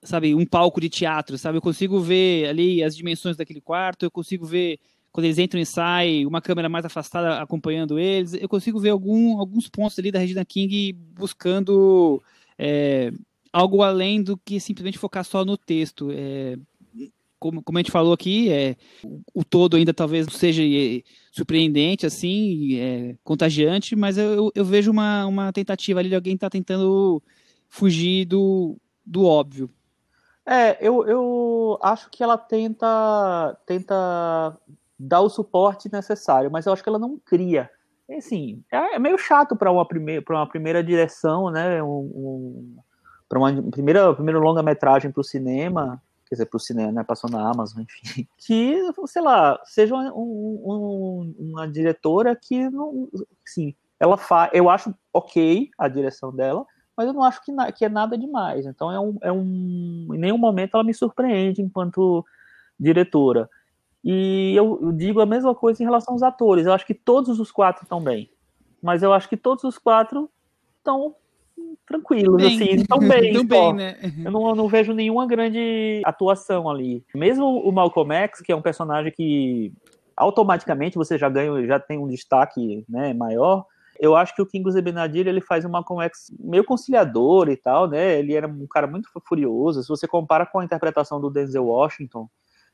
[0.00, 1.58] sabe, um palco de teatro, sabe?
[1.58, 4.78] Eu consigo ver ali as dimensões daquele quarto, eu consigo ver
[5.12, 9.38] quando eles entram e saem, uma câmera mais afastada acompanhando eles, eu consigo ver algum,
[9.38, 12.22] alguns pontos ali da Regina King buscando
[12.58, 13.12] é,
[13.52, 16.10] algo além do que simplesmente focar só no texto.
[16.12, 16.56] É,
[17.40, 18.76] como, como a gente falou aqui, é,
[19.34, 20.62] o, todo ainda talvez não seja
[21.32, 26.48] surpreendente, assim, é, contagiante, mas eu, eu vejo uma, uma tentativa ali de alguém estar
[26.48, 27.22] tá tentando
[27.66, 29.70] fugir do, do óbvio.
[30.44, 34.56] É, eu, eu acho que ela tenta, tenta
[35.00, 37.70] dar o suporte necessário, mas eu acho que ela não cria.
[38.16, 41.82] Assim, é, é meio chato para uma, primeira, uma primeira direção, né?
[41.82, 42.76] Um, um
[43.28, 47.04] para uma primeira, primeira longa-metragem para o cinema, quer dizer, para o cinema, né?
[47.04, 48.26] Passou na Amazon, enfim.
[48.36, 53.08] Que, sei lá, seja um, um, uma diretora que, não,
[53.46, 54.50] sim, ela faz.
[54.52, 58.66] Eu acho ok a direção dela, mas eu não acho que, que é nada demais.
[58.66, 60.08] Então, é um, é um.
[60.12, 62.24] Em nenhum momento ela me surpreende enquanto
[62.78, 63.48] diretora.
[64.04, 66.66] E eu, eu digo a mesma coisa em relação aos atores.
[66.66, 68.30] Eu acho que todos os quatro estão bem.
[68.82, 70.30] Mas eu acho que todos os quatro
[70.78, 71.14] estão
[71.86, 72.54] tranquilos, bem.
[72.54, 73.32] assim, estão bem.
[73.44, 73.96] bem né?
[74.24, 77.04] Eu não, não, vejo nenhuma grande atuação ali.
[77.14, 79.72] Mesmo o Malcolm X, que é um personagem que
[80.16, 83.66] automaticamente você já ganha, já tem um destaque né, maior,
[83.98, 87.86] eu acho que o King Benadir ele faz um Malcolm X meio conciliador e tal,
[87.86, 88.18] né?
[88.18, 89.82] Ele era um cara muito furioso.
[89.82, 92.26] Se você compara com a interpretação do Denzel Washington,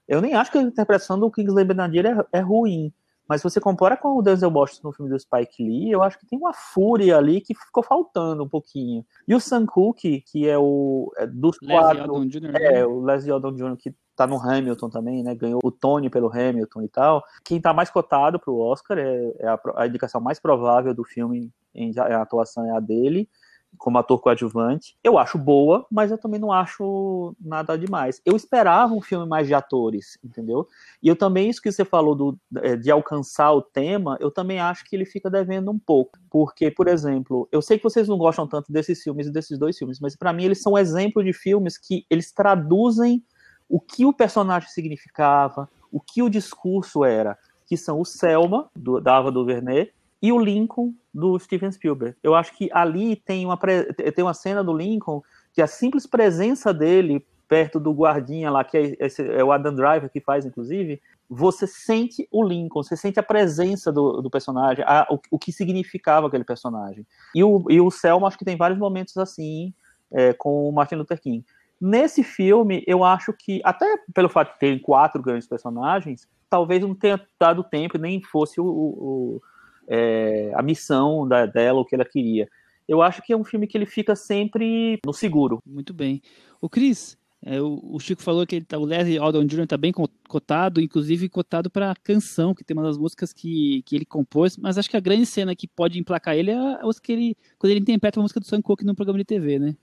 [0.09, 2.92] eu nem acho que a interpretação do Kingsley Benadir é, é ruim.
[3.29, 6.19] Mas se você compara com o Denzel Washington no filme do Spike Lee, eu acho
[6.19, 9.05] que tem uma fúria ali que ficou faltando um pouquinho.
[9.27, 12.87] E o Sam Cooke, que é o é dos Leslie quatro, Jr., é né?
[12.87, 13.77] o Leslie Odom Jr.
[13.77, 15.35] que tá no Hamilton também, né?
[15.35, 17.23] Ganhou o Tony pelo Hamilton e tal.
[17.45, 21.51] Quem tá mais cotado pro Oscar é, é a, a, indicação mais provável do filme
[21.75, 23.29] em, em atuação é a dele
[23.76, 24.96] como ator coadjuvante.
[25.02, 28.20] Eu acho boa, mas eu também não acho nada demais.
[28.24, 30.66] Eu esperava um filme mais de atores, entendeu?
[31.02, 34.59] E eu também, isso que você falou do, é, de alcançar o tema, eu também
[34.59, 36.18] acho que ele fica devendo um pouco.
[36.31, 39.76] Porque, por exemplo, eu sei que vocês não gostam tanto desses filmes e desses dois
[39.76, 43.22] filmes, mas para mim eles são exemplo de filmes que eles traduzem
[43.68, 49.00] o que o personagem significava, o que o discurso era, que são o Selma, do,
[49.00, 49.90] da Ava DuVernay,
[50.22, 52.16] e o Lincoln do Steven Spielberg.
[52.22, 56.72] Eu acho que ali tem uma, tem uma cena do Lincoln que a simples presença
[56.72, 58.96] dele perto do guardinha lá, que é,
[59.38, 63.92] é o Adam Driver que faz, inclusive, você sente o Lincoln, você sente a presença
[63.92, 67.07] do, do personagem, a, o, o, que significava aquele personagem.
[67.35, 69.72] E o, e o Selma, acho que tem vários momentos assim,
[70.11, 71.44] é, com o Martin Luther King.
[71.81, 76.94] Nesse filme, eu acho que, até pelo fato de terem quatro grandes personagens, talvez não
[76.94, 79.42] tenha dado tempo, nem fosse o, o
[79.88, 82.49] é, a missão da, dela, o que ela queria.
[82.88, 85.61] Eu acho que é um filme que ele fica sempre no seguro.
[85.66, 86.22] Muito bem.
[86.61, 89.64] O Cris, é, o, o, Chico falou que ele tá, o Leslie Odom Jr.
[89.64, 89.92] está bem
[90.29, 94.57] cotado, inclusive cotado para a canção, que tem uma das músicas que, que ele compôs,
[94.57, 97.70] mas acho que a grande cena que pode emplacar ele é a, que ele, quando
[97.70, 99.77] ele interpreta a música do Sam Cooke no programa de TV, né?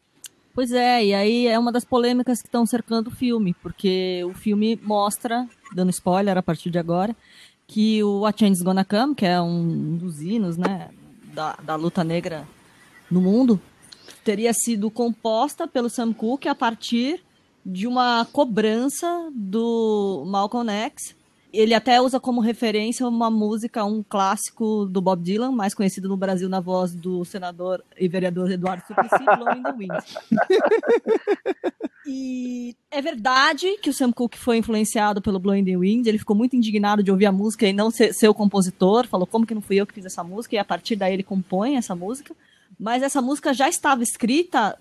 [0.53, 4.33] Pois é, e aí é uma das polêmicas que estão cercando o filme, porque o
[4.33, 7.15] filme mostra, dando spoiler a partir de agora,
[7.73, 10.91] que o A Change Gonna Come, que é um dos hinos né,
[11.33, 12.47] da, da luta negra
[13.09, 13.59] no mundo,
[14.23, 17.23] teria sido composta pelo Sam Cooke a partir
[17.65, 21.15] de uma cobrança do Malcolm X
[21.53, 26.17] ele até usa como referência uma música, um clássico do Bob Dylan, mais conhecido no
[26.17, 30.03] Brasil na voz do senador e vereador Eduardo Suplicy, Blowing the Wind.
[32.05, 36.35] e é verdade que o Sam Cooke foi influenciado pelo Blowing the Wind, ele ficou
[36.35, 39.55] muito indignado de ouvir a música e não ser, ser o compositor, falou como que
[39.55, 42.35] não fui eu que fiz essa música, e a partir daí ele compõe essa música.
[42.79, 44.77] Mas essa música já estava escrita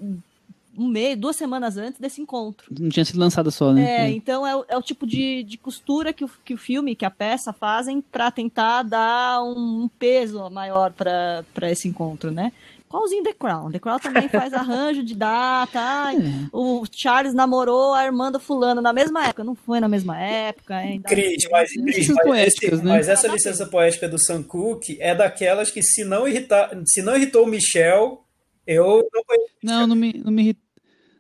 [0.77, 2.67] um mês, duas semanas antes desse encontro.
[2.79, 4.07] Não tinha sido lançada só, né?
[4.07, 7.05] É, então é, é, o tipo de, de costura que o, que o filme, que
[7.05, 12.53] a peça fazem para tentar dar um, um peso maior para esse encontro, né?
[12.93, 13.71] Qualzinho The Crown.
[13.71, 15.81] The Crown também faz arranjo de data.
[15.81, 16.21] Ai, é.
[16.53, 19.43] O Charles namorou a irmã do fulano na mesma época.
[19.43, 21.09] Não foi na mesma época ainda.
[21.09, 22.93] Cris, mas, Cris, mas, poéticas, esse, né?
[22.93, 27.17] mas essa licença poética do Sam Cooke é daquelas que se não, irritar, se não
[27.17, 28.23] irritou o Michel,
[28.67, 29.55] eu não conheço.
[29.63, 30.63] Não, não me, não me irritou.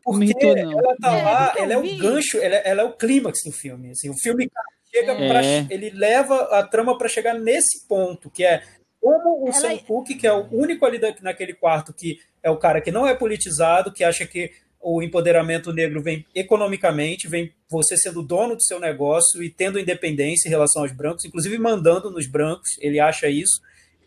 [0.04, 2.92] Porque irritou, ela tá é, lá, ela é o gancho, ela, é, ela é o
[2.92, 3.92] clímax do filme.
[3.92, 4.50] Assim, o filme
[4.94, 5.28] chega é.
[5.28, 8.62] pra, ele leva a trama para chegar nesse ponto, que é
[9.02, 9.52] como o ela...
[9.52, 13.04] Sam Cooke, que é o único ali naquele quarto que é o cara que não
[13.04, 18.62] é politizado, que acha que o empoderamento negro vem economicamente, vem você sendo dono do
[18.62, 23.28] seu negócio e tendo independência em relação aos brancos, inclusive mandando nos brancos, ele acha
[23.28, 23.60] isso.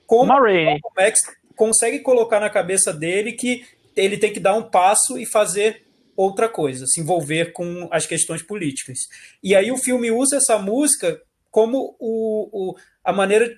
[0.05, 1.19] Como o Max
[1.55, 3.65] consegue colocar na cabeça dele que
[3.95, 5.83] ele tem que dar um passo e fazer
[6.15, 8.97] outra coisa, se envolver com as questões políticas.
[9.41, 13.49] E aí o filme usa essa música como o, o a maneira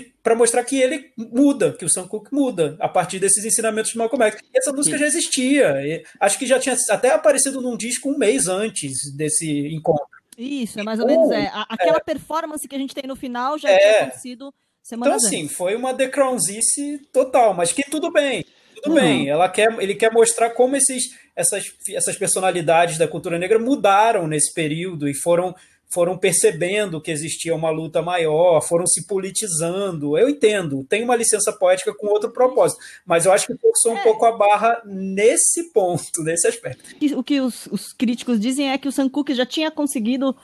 [0.00, 3.98] para mostrar que ele muda, que o Sam Cooke muda a partir desses ensinamentos de
[3.98, 4.40] Malcolm X.
[4.52, 5.00] E essa música Sim.
[5.02, 6.02] já existia.
[6.20, 10.06] acho que já tinha até aparecido num disco um mês antes desse encontro.
[10.36, 11.30] Isso, é mais ou menos.
[11.30, 11.50] É.
[11.68, 12.04] Aquela é.
[12.04, 13.78] performance que a gente tem no final já é.
[13.78, 18.44] tinha acontecido semana Então, assim, foi uma The Crownzice total, mas que tudo bem.
[18.74, 19.00] Tudo uhum.
[19.00, 19.28] bem.
[19.28, 24.52] Ela quer, ele quer mostrar como esses, essas, essas personalidades da cultura negra mudaram nesse
[24.52, 25.54] período e foram
[25.94, 30.18] foram percebendo que existia uma luta maior, foram se politizando.
[30.18, 33.98] Eu entendo, tem uma licença poética com outro propósito, mas eu acho que forçou um
[33.98, 34.02] é.
[34.02, 36.84] pouco a barra nesse ponto, nesse aspecto.
[37.16, 40.36] O que os, os críticos dizem é que o Sankook já tinha conseguido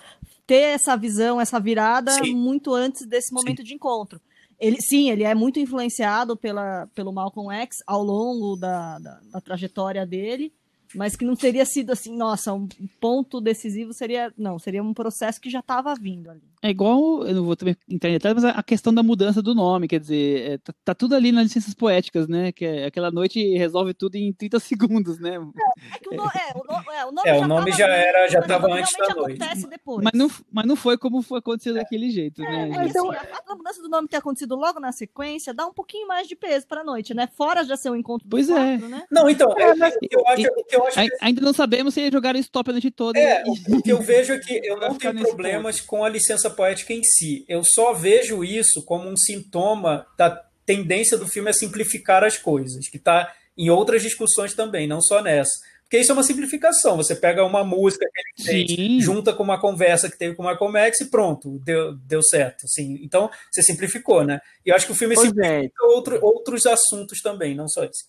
[0.47, 2.33] ter essa visão, essa virada sim.
[2.35, 3.65] muito antes desse momento sim.
[3.65, 4.21] de encontro.
[4.59, 9.41] Ele, sim, ele é muito influenciado pela, pelo Malcolm X ao longo da, da, da
[9.41, 10.53] trajetória dele,
[10.95, 12.69] mas que não teria sido assim, nossa, um
[13.01, 16.51] ponto decisivo seria, não, seria um processo que já estava vindo ali.
[16.63, 19.55] É igual, eu não vou também entrar em detalhes, mas a questão da mudança do
[19.55, 22.53] nome, quer dizer, é, tá, tá, tudo ali nas licenças poéticas, né?
[22.53, 25.37] Que é, aquela noite resolve tudo em 30 segundos, né?
[25.37, 27.87] É, é que o, no, é, o, no, é, o nome, é, o nome já,
[27.87, 29.41] era, já estava antes da noite.
[29.71, 30.05] Depois.
[30.05, 32.65] Mas não, mas não foi como foi acontecido daquele jeito, né?
[32.65, 35.73] É, então, assim, a, a mudança do nome ter acontecido logo na sequência dá um
[35.73, 37.27] pouquinho mais de peso para a noite, né?
[37.39, 38.77] Fora já ser um encontro pois do é.
[38.77, 39.07] quatro, né?
[39.11, 39.75] Não, então, eu,
[40.11, 40.43] eu, acho,
[40.81, 41.17] eu acho que...
[41.21, 43.19] Ainda não sabemos se jogaram stop a noite toda.
[43.19, 45.89] É, o que eu vejo é que eu não tenho problemas ponto.
[45.89, 50.31] com a licença poética em si eu só vejo isso como um sintoma da
[50.65, 55.23] tendência do filme a simplificar as coisas, que está em outras discussões também, não só
[55.23, 55.51] nessa.
[55.83, 56.97] Porque isso é uma simplificação.
[56.97, 60.49] Você pega uma música que ele fez, junta com uma conversa que teve com o
[60.49, 62.65] Michael Max e pronto, deu, deu certo.
[62.65, 63.01] Assim.
[63.03, 64.41] Então, você simplificou, né?
[64.65, 65.87] E eu acho que o filme pois simplifica é.
[65.87, 68.05] outro, outros assuntos também, não só isso.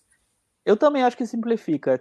[0.64, 2.00] Eu também acho que simplifica,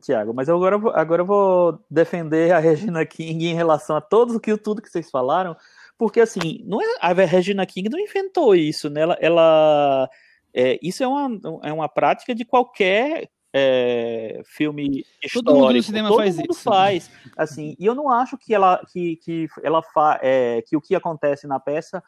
[0.00, 4.38] Tiago, mas eu agora, agora eu vou defender a Regina King em relação a todos,
[4.62, 5.56] tudo que vocês falaram,
[5.96, 9.00] porque assim, não é, a Regina King não inventou isso, né?
[9.00, 10.10] Ela, ela
[10.52, 15.44] é, isso é uma, é uma prática de qualquer é, filme histórico.
[15.44, 16.62] Todo mundo no cinema Todo faz mundo isso.
[16.62, 17.10] faz.
[17.36, 20.94] Assim, e eu não acho que ela que, que ela fa, é, que o que
[20.94, 22.02] acontece na peça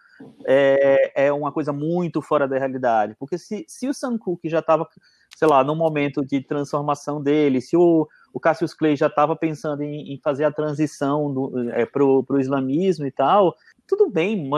[0.47, 3.15] é, é uma coisa muito fora da realidade.
[3.19, 4.89] Porque se, se o Sam Cooke já estava,
[5.37, 9.83] sei lá, no momento de transformação dele, se o, o Cassius Clay já estava pensando
[9.83, 13.55] em, em, fazer a transição é, para o islamismo e tal,
[13.87, 14.51] tudo bem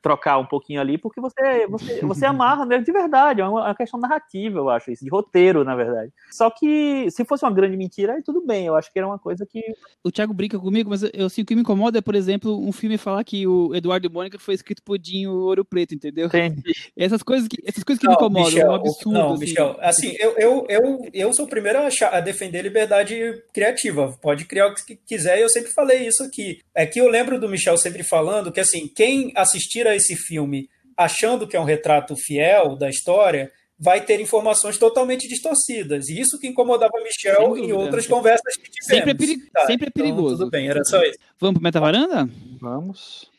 [0.00, 3.98] trocar um pouquinho ali, porque você, você, você amarra né, de verdade, é uma questão
[3.98, 6.12] narrativa, eu acho isso, de roteiro, na verdade.
[6.30, 9.18] Só que se fosse uma grande mentira, aí tudo bem, eu acho que era uma
[9.18, 9.62] coisa que.
[10.04, 12.72] O Thiago brinca comigo, mas eu assim, o que me incomoda é, por exemplo, um
[12.72, 16.26] filme falar que o Eduardo e Mônica foi escrito por Dinho Ouro Preto, entendeu?
[16.26, 16.62] Entendi.
[16.96, 19.18] Essas coisas que, essas coisas que não, me incomodam, Michel, é um absurdo.
[19.18, 19.40] Não, assim.
[19.40, 24.16] Michel, assim, eu, eu, eu, eu sou o primeiro a, achar, a defender liberdade criativa.
[24.20, 26.60] Pode criar o que quiser, e eu sempre falei isso aqui.
[26.74, 30.68] É que eu lembro do Michel sempre falando que, assim, quem assistir a esse filme
[30.96, 36.08] achando que é um retrato fiel da história, vai ter informações totalmente distorcidas.
[36.08, 38.86] E isso que incomodava Michel em outras conversas que tivemos.
[38.86, 40.34] Sempre é, peri tá, sempre é então, perigoso.
[40.34, 41.18] Então, tudo bem, era só isso.
[41.38, 42.28] Vamos pro Metavaranda?
[42.60, 43.30] Vamos.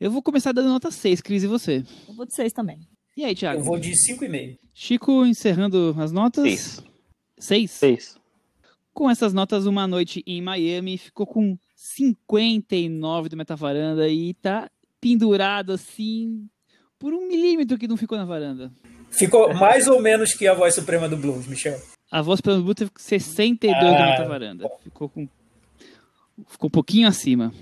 [0.00, 1.84] Eu vou começar dando nota 6, Cris, e você?
[2.08, 2.80] Eu vou de 6 também.
[3.16, 3.60] E aí, Thiago?
[3.60, 4.58] Eu vou de 5,5.
[4.74, 6.42] Chico, encerrando as notas?
[6.42, 6.82] 6.
[7.38, 7.70] 6?
[7.70, 8.16] 6.
[8.92, 14.68] Com essas notas, Uma Noite em Miami ficou com 59 do Metavaranda e tá
[15.02, 16.48] pendurado assim
[16.96, 18.72] por um milímetro que não ficou na varanda.
[19.10, 21.78] Ficou mais ou menos que a voz suprema do blues, Michel.
[22.10, 24.70] A voz suprema do blues teve 62 ah, do Metavaranda.
[24.84, 25.28] Ficou com
[26.48, 27.52] ficou um pouquinho acima.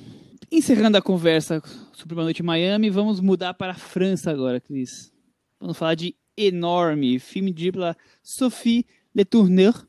[0.52, 1.62] Encerrando a conversa
[1.92, 5.10] sobre uma noite em Miami, vamos mudar para a França agora, Cris.
[5.58, 9.86] Vamos falar de Enorme, filme de pela Sophie Letourneur,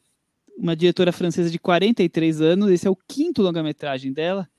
[0.58, 2.70] uma diretora francesa de 43 anos.
[2.72, 4.50] Esse é o quinto longa-metragem dela.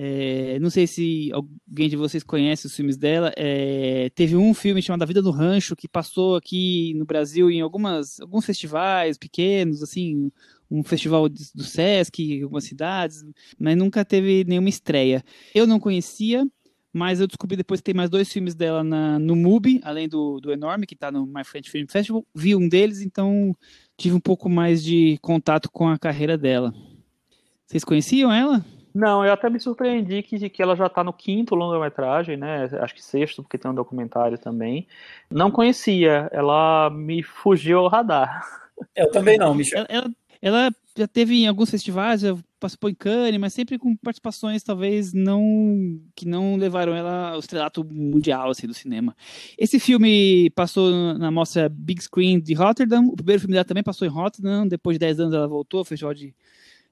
[0.00, 3.32] É, não sei se alguém de vocês conhece os filmes dela.
[3.36, 7.60] É, teve um filme chamado A Vida do Rancho que passou aqui no Brasil em
[7.60, 10.30] algumas, alguns festivais pequenos, assim,
[10.70, 13.24] um festival do Sesc, algumas cidades,
[13.58, 15.24] mas nunca teve nenhuma estreia.
[15.52, 16.46] Eu não conhecia,
[16.92, 20.38] mas eu descobri depois que tem mais dois filmes dela na, no MUBI, além do,
[20.38, 22.24] do Enorme, que está no My French Film Festival.
[22.32, 23.52] Vi um deles, então
[23.96, 26.72] tive um pouco mais de contato com a carreira dela.
[27.66, 28.64] Vocês conheciam ela?
[28.94, 32.68] Não, eu até me surpreendi que, que ela já está no quinto longa-metragem, né?
[32.80, 34.86] Acho que sexto, porque tem um documentário também.
[35.30, 38.42] Não conhecia, ela me fugiu ao radar.
[38.96, 39.84] Eu também não, Michel.
[39.88, 43.96] Ela, ela, ela já teve em alguns festivais, já participou em Cannes, mas sempre com
[43.96, 49.16] participações talvez não que não levaram ela ao estrelato mundial assim, do cinema.
[49.56, 53.06] Esse filme passou na mostra Big Screen de Rotterdam.
[53.06, 54.66] O primeiro filme dela também passou em Rotterdam.
[54.66, 56.34] Depois de 10 anos ela voltou ao festival de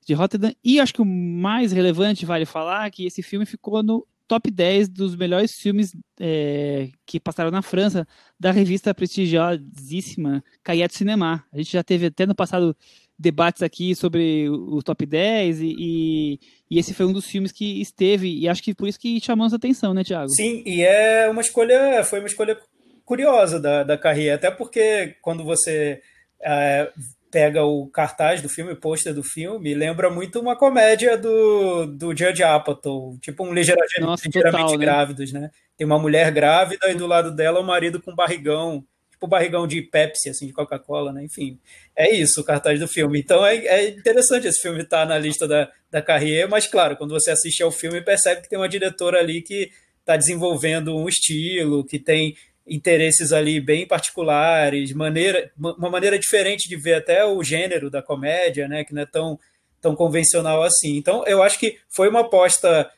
[0.06, 0.54] de Rotterdam.
[0.64, 4.88] E acho que o mais relevante, vale falar, que esse filme ficou no top 10
[4.88, 8.06] dos melhores filmes é, que passaram na França,
[8.38, 11.44] da revista prestigiosíssima de Cinema.
[11.52, 12.76] A gente já teve até no passado
[13.18, 16.40] debates aqui sobre o top 10 e, e,
[16.70, 19.46] e, esse foi um dos filmes que esteve, e acho que por isso que chamou
[19.46, 20.28] a atenção, né, Thiago?
[20.28, 22.58] Sim, e é uma escolha, foi uma escolha
[23.06, 26.02] curiosa da, da carreira, até porque quando você
[26.42, 26.92] é,
[27.36, 32.16] pega o cartaz do filme, o pôster do filme, lembra muito uma comédia do, do
[32.16, 34.86] Judge Apatow, tipo um ligeiramente, Nossa, ligeiramente total, né?
[34.86, 35.50] grávidos, né?
[35.76, 39.82] Tem uma mulher grávida e do lado dela o marido com barrigão, tipo barrigão de
[39.82, 41.24] Pepsi, assim, de Coca-Cola, né?
[41.24, 41.60] Enfim,
[41.94, 43.20] é isso o cartaz do filme.
[43.20, 46.96] Então é, é interessante esse filme estar tá na lista da, da carreira, mas claro,
[46.96, 49.70] quando você assiste ao filme, percebe que tem uma diretora ali que
[50.00, 52.34] está desenvolvendo um estilo, que tem
[52.66, 58.66] interesses ali bem particulares, maneira, uma maneira diferente de ver até o gênero da comédia,
[58.66, 58.84] né?
[58.84, 59.38] Que não é tão,
[59.80, 60.96] tão convencional assim.
[60.96, 62.90] Então, eu acho que foi uma aposta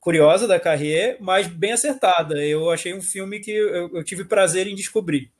[0.00, 2.44] curiosa da carreira, mas bem acertada.
[2.44, 5.32] Eu achei um filme que eu, eu tive prazer em descobrir.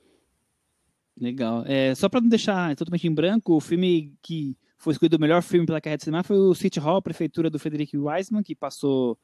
[1.18, 1.64] Legal.
[1.66, 5.42] É, só para não deixar totalmente em branco, o filme que foi escolhido o melhor
[5.42, 9.16] filme pela carreira de cinema foi o City Hall, Prefeitura do Frederic Wiseman, que passou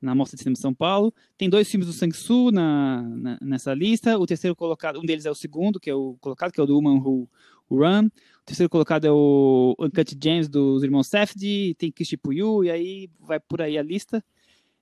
[0.00, 1.12] na Mostra de Cinema de São Paulo.
[1.36, 4.18] Tem dois filmes do Sang-Soo na, na, nessa lista.
[4.18, 6.66] O terceiro colocado, um deles é o segundo, que é o colocado, que é o
[6.66, 7.28] do Woman Who,
[7.70, 8.06] Run.
[8.06, 11.74] O terceiro colocado é o Uncut James dos irmãos Safdie.
[11.74, 14.24] Tem Kishi Puyu, e aí vai por aí a lista.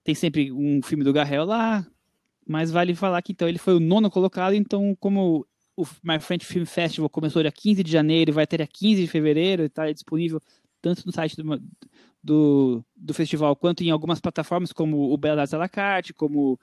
[0.02, 1.86] Tem sempre um filme do Garrel lá,
[2.46, 6.44] mas vale falar que então ele foi o nono colocado, então como o My French
[6.44, 9.90] Film Festival começou dia 15 de janeiro e vai até dia 15 de fevereiro, está
[9.90, 10.40] disponível
[10.80, 11.62] tanto no site do,
[12.24, 16.58] do, do festival quanto em algumas plataformas como o Bela Artes à la carte, como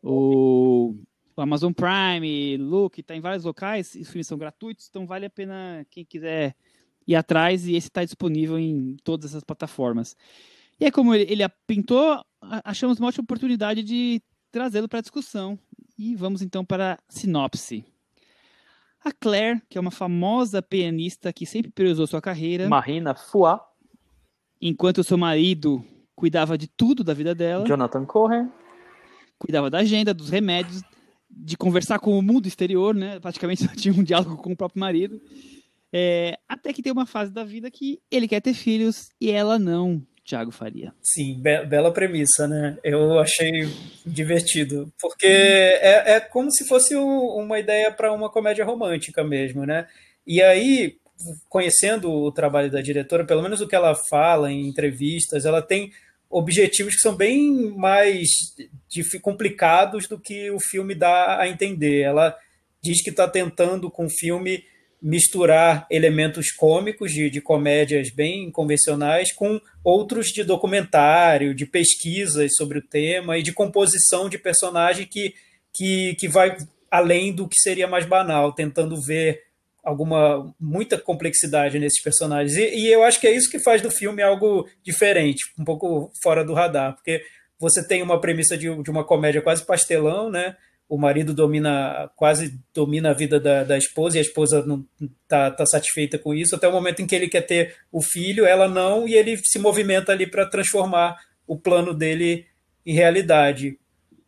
[0.00, 0.94] o,
[1.36, 5.30] o Amazon Prime, Look, está em vários locais, os filmes são gratuitos, então vale a
[5.30, 6.54] pena quem quiser
[7.06, 10.16] ir atrás e esse está disponível em todas essas plataformas.
[10.78, 12.24] E aí, como ele, ele pintou,
[12.64, 15.58] achamos uma ótima oportunidade de trazê-lo para a discussão.
[15.98, 17.84] E vamos então para a sinopse.
[19.04, 22.68] A Claire, que é uma famosa pianista que sempre priorizou sua carreira.
[22.68, 23.69] Marina Fuá.
[24.60, 25.84] Enquanto seu marido
[26.14, 27.66] cuidava de tudo da vida dela.
[27.66, 28.50] Jonathan Cohen.
[29.38, 30.82] Cuidava da agenda, dos remédios,
[31.30, 33.18] de conversar com o mundo exterior, né?
[33.20, 35.20] Praticamente só tinha um diálogo com o próprio marido.
[35.92, 39.58] É, até que tem uma fase da vida que ele quer ter filhos e ela
[39.58, 40.02] não.
[40.22, 40.94] Thiago Faria.
[41.02, 42.78] Sim, be bela premissa, né?
[42.84, 43.68] Eu achei
[44.06, 49.88] divertido, porque é, é como se fosse uma ideia para uma comédia romântica mesmo, né?
[50.24, 50.99] E aí,
[51.48, 55.90] conhecendo o trabalho da diretora, pelo menos o que ela fala em entrevistas, ela tem
[56.28, 58.28] objetivos que são bem mais
[59.20, 62.02] complicados do que o filme dá a entender.
[62.02, 62.36] Ela
[62.82, 64.64] diz que está tentando com o filme
[65.02, 72.78] misturar elementos cômicos de, de comédias bem convencionais com outros de documentário, de pesquisas sobre
[72.78, 75.34] o tema e de composição de personagem que,
[75.72, 76.56] que, que vai
[76.90, 79.42] além do que seria mais banal, tentando ver
[79.84, 82.56] alguma muita complexidade nesses personagens.
[82.56, 86.10] E, e, eu acho que é isso que faz do filme algo diferente, um pouco
[86.22, 87.22] fora do radar, porque
[87.58, 90.56] você tem uma premissa de, de uma comédia quase pastelão, né?
[90.90, 94.84] o marido domina quase domina a vida da, da esposa e a esposa não
[95.22, 98.44] está tá satisfeita com isso até o momento em que ele quer ter o filho
[98.44, 101.16] ela não e ele se movimenta ali para transformar
[101.46, 102.44] o plano dele
[102.84, 103.78] em realidade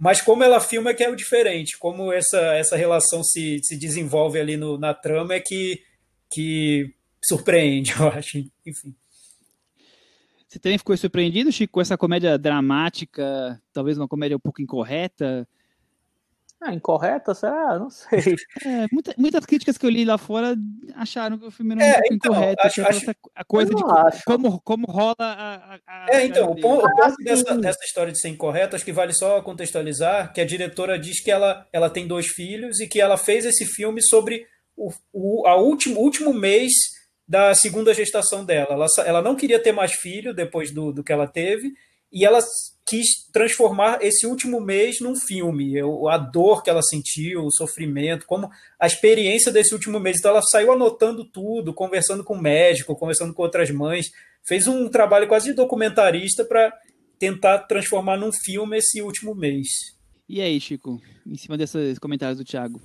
[0.03, 1.79] mas como ela filma é que é o diferente.
[1.79, 5.81] Como essa essa relação se, se desenvolve ali no, na trama é que
[6.29, 6.93] que
[7.25, 8.93] surpreende eu acho enfim.
[10.49, 15.49] Você também ficou surpreendido Chico com essa comédia dramática talvez uma comédia um pouco incorreta
[16.65, 17.79] ah, incorreta, será?
[17.79, 18.11] Não sei.
[18.65, 20.55] É, muita, muitas críticas que eu li lá fora
[20.95, 22.67] acharam que o filme não é, um pouco então, incorreto.
[22.67, 23.83] Acho, acho, a coisa de
[24.25, 25.79] como, como rola a.
[25.87, 28.93] a é, então, o ponto, o ponto dessa, dessa história de ser incorreta, acho que
[28.93, 33.01] vale só contextualizar que a diretora diz que ela, ela tem dois filhos e que
[33.01, 34.47] ela fez esse filme sobre
[34.77, 36.73] o, o a último, último mês
[37.27, 38.75] da segunda gestação dela.
[38.75, 41.73] Ela, ela não queria ter mais filho depois do, do que ela teve
[42.13, 42.39] e ela
[42.85, 45.77] quis transformar esse último mês num filme.
[45.77, 50.19] Eu, a dor que ela sentiu, o sofrimento, como a experiência desse último mês.
[50.19, 54.11] Então ela saiu anotando tudo, conversando com o médico, conversando com outras mães.
[54.45, 56.73] Fez um trabalho quase de documentarista para
[57.19, 59.69] tentar transformar num filme esse último mês.
[60.29, 62.81] E aí, Chico, em cima desses comentários do Thiago?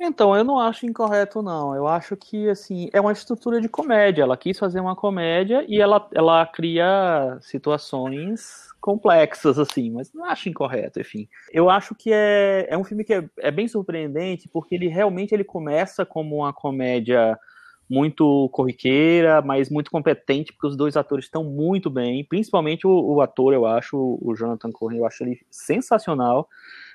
[0.00, 1.74] Então, eu não acho incorreto, não.
[1.74, 4.22] Eu acho que, assim, é uma estrutura de comédia.
[4.22, 10.48] Ela quis fazer uma comédia e ela, ela cria situações complexas, assim, mas não acho
[10.48, 11.28] incorreto, enfim.
[11.52, 15.34] Eu acho que é, é um filme que é, é bem surpreendente, porque ele realmente
[15.34, 17.38] ele começa como uma comédia
[17.88, 23.20] muito corriqueira, mas muito competente, porque os dois atores estão muito bem, principalmente o, o
[23.22, 26.48] ator, eu acho, o Jonathan Cohen, eu acho ele sensacional,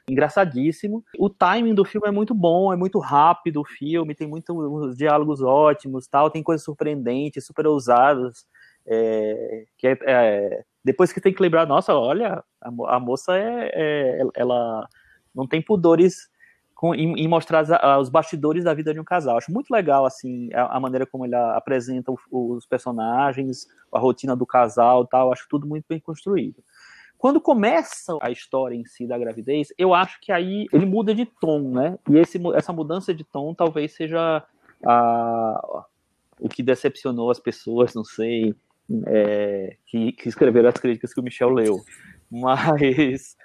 [0.07, 1.03] engraçadíssimo.
[1.17, 5.41] O timing do filme é muito bom, é muito rápido o filme, tem muitos diálogos
[5.41, 8.45] ótimos, tal, tem coisas surpreendentes, super ousadas,
[8.85, 13.71] é, que é, é, depois que tem que lembrar, nossa, olha, a, a moça é,
[13.73, 14.87] é, ela
[15.33, 16.29] não tem pudores
[16.75, 17.63] com, em, em, mostrar
[17.99, 19.37] os bastidores da vida de um casal.
[19.37, 24.35] Acho muito legal assim a, a maneira como ele apresenta os, os, personagens, a rotina
[24.35, 25.31] do casal, tal.
[25.31, 26.61] Acho tudo muito bem construído.
[27.17, 31.25] Quando começa a história em si da gravidez, eu acho que aí ele muda de
[31.25, 31.97] tom, né?
[32.09, 34.43] E esse, essa mudança de tom talvez seja
[34.85, 35.85] a,
[36.37, 38.53] o que decepcionou as pessoas, não sei,
[39.07, 41.79] é, que, que escreveram as críticas que o Michel leu.
[42.29, 43.35] Mas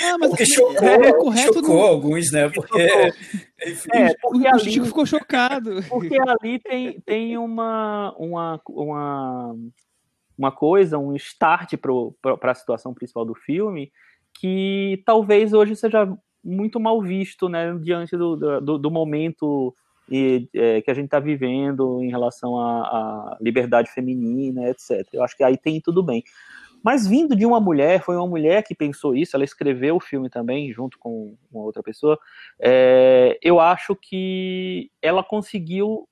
[0.00, 1.82] ah, mas Porque chocou, é, correto chocou no...
[1.82, 2.48] alguns, né?
[2.48, 3.10] Porque, é,
[4.20, 5.82] porque o, Chico ficou chocado.
[5.88, 9.54] Porque ali tem, tem uma, uma, uma,
[10.36, 13.92] uma coisa, um start para a situação principal do filme
[14.34, 16.10] que talvez hoje seja
[16.42, 17.76] muito mal visto, né?
[17.80, 19.74] Diante do, do, do momento
[20.12, 25.08] e, é, que a gente está vivendo em relação à, à liberdade feminina, etc.
[25.12, 26.22] Eu acho que aí tem tudo bem.
[26.82, 30.28] Mas vindo de uma mulher, foi uma mulher que pensou isso, ela escreveu o filme
[30.28, 32.18] também, junto com uma outra pessoa.
[32.60, 36.08] É, eu acho que ela conseguiu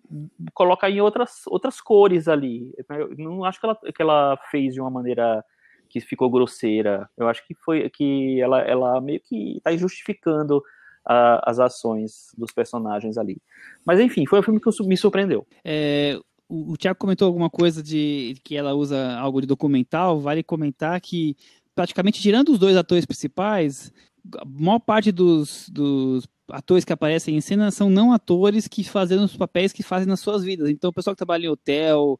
[0.54, 2.72] colocar em outras, outras cores ali.
[2.88, 5.44] Eu não acho que ela, que ela fez de uma maneira
[5.88, 7.10] que ficou grosseira.
[7.18, 10.62] Eu acho que foi que ela, ela meio que está justificando
[11.06, 13.40] uh, as ações dos personagens ali.
[13.84, 15.46] Mas enfim, foi um filme que me surpreendeu.
[15.64, 20.20] É, o, o Tiago comentou alguma coisa de que ela usa algo de documental.
[20.20, 21.36] Vale comentar que,
[21.74, 23.92] praticamente tirando os dois atores principais,
[24.38, 29.18] a maior parte dos, dos atores que aparecem em cena são não atores que fazem
[29.18, 30.68] os papéis que fazem nas suas vidas.
[30.68, 32.18] Então, o pessoal que trabalha em hotel,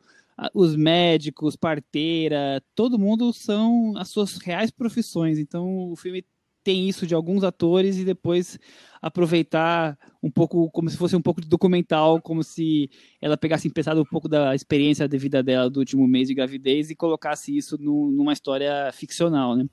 [0.55, 5.39] os médicos, parteira, todo mundo são as suas reais profissões.
[5.39, 6.24] Então, o filme
[6.62, 8.58] tem isso de alguns atores e depois
[9.00, 12.90] aproveitar um pouco como se fosse um pouco de documental, como se
[13.20, 16.90] ela pegasse emprestado um pouco da experiência de vida dela do último mês de gravidez
[16.90, 19.66] e colocasse isso no, numa história ficcional, né?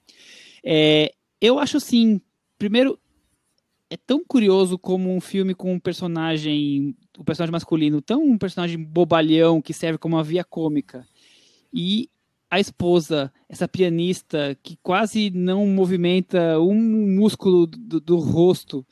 [0.63, 2.21] É, eu acho assim,
[2.57, 2.97] primeiro
[3.89, 8.37] é tão curioso como um filme com um personagem, o um personagem masculino, tão um
[8.37, 11.07] personagem bobalhão que serve como uma via cômica
[11.73, 12.09] e
[12.49, 16.75] a esposa, essa pianista que quase não movimenta um
[17.15, 18.85] músculo do, do, rosto,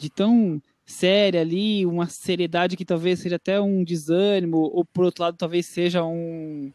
[0.00, 5.24] de tão séria ali, uma seriedade que talvez seja até um desânimo, ou por outro
[5.24, 6.72] lado talvez seja um,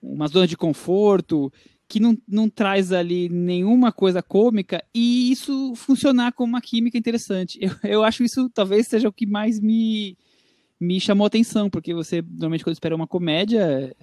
[0.00, 1.52] uma zona de conforto,
[1.88, 7.58] que não, não traz ali nenhuma coisa cômica, e isso funcionar como uma química interessante.
[7.60, 10.16] Eu, eu acho isso talvez seja o que mais me,
[10.80, 13.94] me chamou atenção, porque você normalmente quando espera uma comédia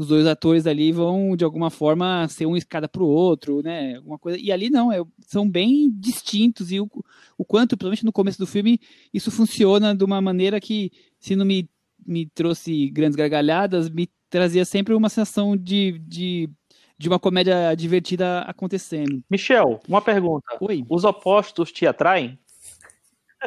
[0.00, 3.96] os dois atores ali vão, de alguma forma, ser um escada para o outro, né?
[3.96, 4.38] Alguma coisa.
[4.38, 6.72] E ali não, é, são bem distintos.
[6.72, 6.88] E o,
[7.36, 8.80] o quanto, principalmente no começo do filme,
[9.12, 11.68] isso funciona de uma maneira que, se não me,
[12.06, 16.48] me trouxe grandes gargalhadas, me trazia sempre uma sensação de, de,
[16.96, 19.22] de uma comédia divertida acontecendo.
[19.28, 20.56] Michel, uma pergunta.
[20.62, 20.82] Oi.
[20.88, 22.38] Os opostos te atraem?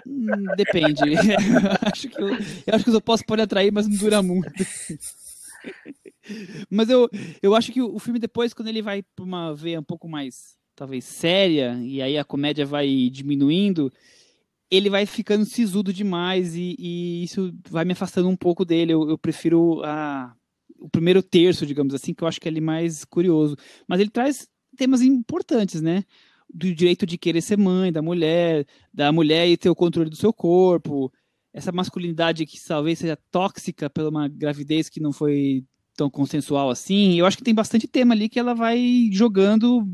[0.05, 1.01] Hum, depende.
[1.17, 4.51] eu, acho que eu, eu acho que os opostos podem atrair, mas não dura muito.
[6.69, 7.09] Mas eu,
[7.41, 10.57] eu acho que o filme depois, quando ele vai para uma veia um pouco mais,
[10.75, 13.91] talvez, séria, e aí a comédia vai diminuindo,
[14.69, 18.93] ele vai ficando sisudo demais e, e isso vai me afastando um pouco dele.
[18.93, 20.35] Eu, eu prefiro a,
[20.79, 23.55] o primeiro terço, digamos assim, que eu acho que é ele mais curioso.
[23.87, 26.03] Mas ele traz temas importantes, né?
[26.51, 30.15] Do direito de querer ser mãe, da mulher, da mulher e ter o controle do
[30.15, 31.11] seu corpo,
[31.53, 35.63] essa masculinidade que talvez seja tóxica pela uma gravidez que não foi
[35.95, 37.19] tão consensual assim.
[37.19, 39.87] Eu acho que tem bastante tema ali que ela vai jogando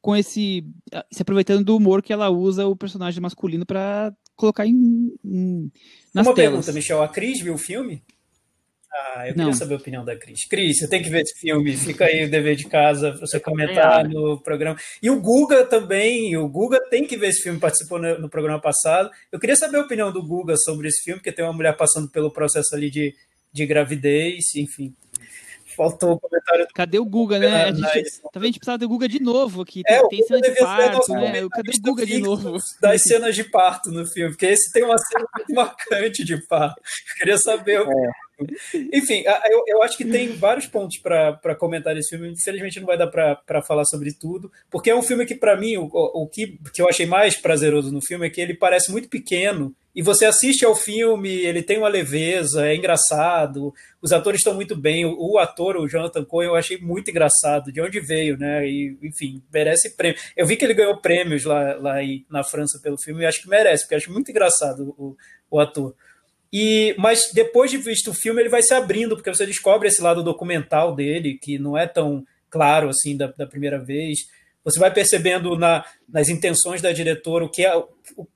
[0.00, 0.64] com esse.
[1.10, 5.72] se aproveitando do humor que ela usa o personagem masculino para colocar em, em
[6.14, 6.50] nas Uma telas.
[6.52, 7.02] pergunta, Michel.
[7.02, 8.02] A Cris viu o filme?
[8.96, 9.52] Ah, eu queria Não.
[9.52, 10.46] saber a opinião da Cris.
[10.48, 11.76] Cris, você tem que ver esse filme.
[11.76, 14.78] Fica aí o dever de casa para você comentar no programa.
[15.02, 16.36] E o Guga também.
[16.36, 19.10] O Guga tem que ver esse filme, participou no, no, programa passado.
[19.30, 22.08] Eu queria saber a opinião do Guga sobre esse filme, porque tem uma mulher passando
[22.08, 23.14] pelo processo ali de,
[23.52, 24.94] de gravidez, enfim.
[25.76, 27.64] Faltou o comentário do Cadê o Guga, né?
[27.64, 29.82] A gente, talvez a gente precisava do Guga de novo aqui.
[29.82, 31.48] Tem, é, tem cena de parto, né?
[31.50, 32.56] Cadê o Guga de novo?
[32.80, 36.80] Das cenas de parto no filme, porque esse tem uma cena muito marcante de parto.
[36.80, 37.80] Eu queria saber.
[37.80, 38.25] É.
[38.92, 42.30] Enfim, eu, eu acho que tem vários pontos para comentar esse filme.
[42.30, 45.76] Infelizmente não vai dar para falar sobre tudo, porque é um filme que, para mim,
[45.76, 49.08] o, o que, que eu achei mais prazeroso no filme é que ele parece muito
[49.08, 53.72] pequeno e você assiste ao filme, ele tem uma leveza, é engraçado,
[54.02, 55.06] os atores estão muito bem.
[55.06, 58.68] O, o ator, o Jonathan Cohen, eu achei muito engraçado, de onde veio, né?
[58.68, 60.20] E, enfim, merece prêmio.
[60.36, 61.94] Eu vi que ele ganhou prêmios lá, lá
[62.28, 65.16] na França pelo filme, e acho que merece, porque acho muito engraçado o,
[65.50, 65.94] o ator.
[66.52, 70.00] E, mas depois de visto o filme, ele vai se abrindo, porque você descobre esse
[70.00, 74.20] lado documental dele, que não é tão claro assim da, da primeira vez.
[74.64, 77.86] Você vai percebendo na, nas intenções da diretora o que é, o,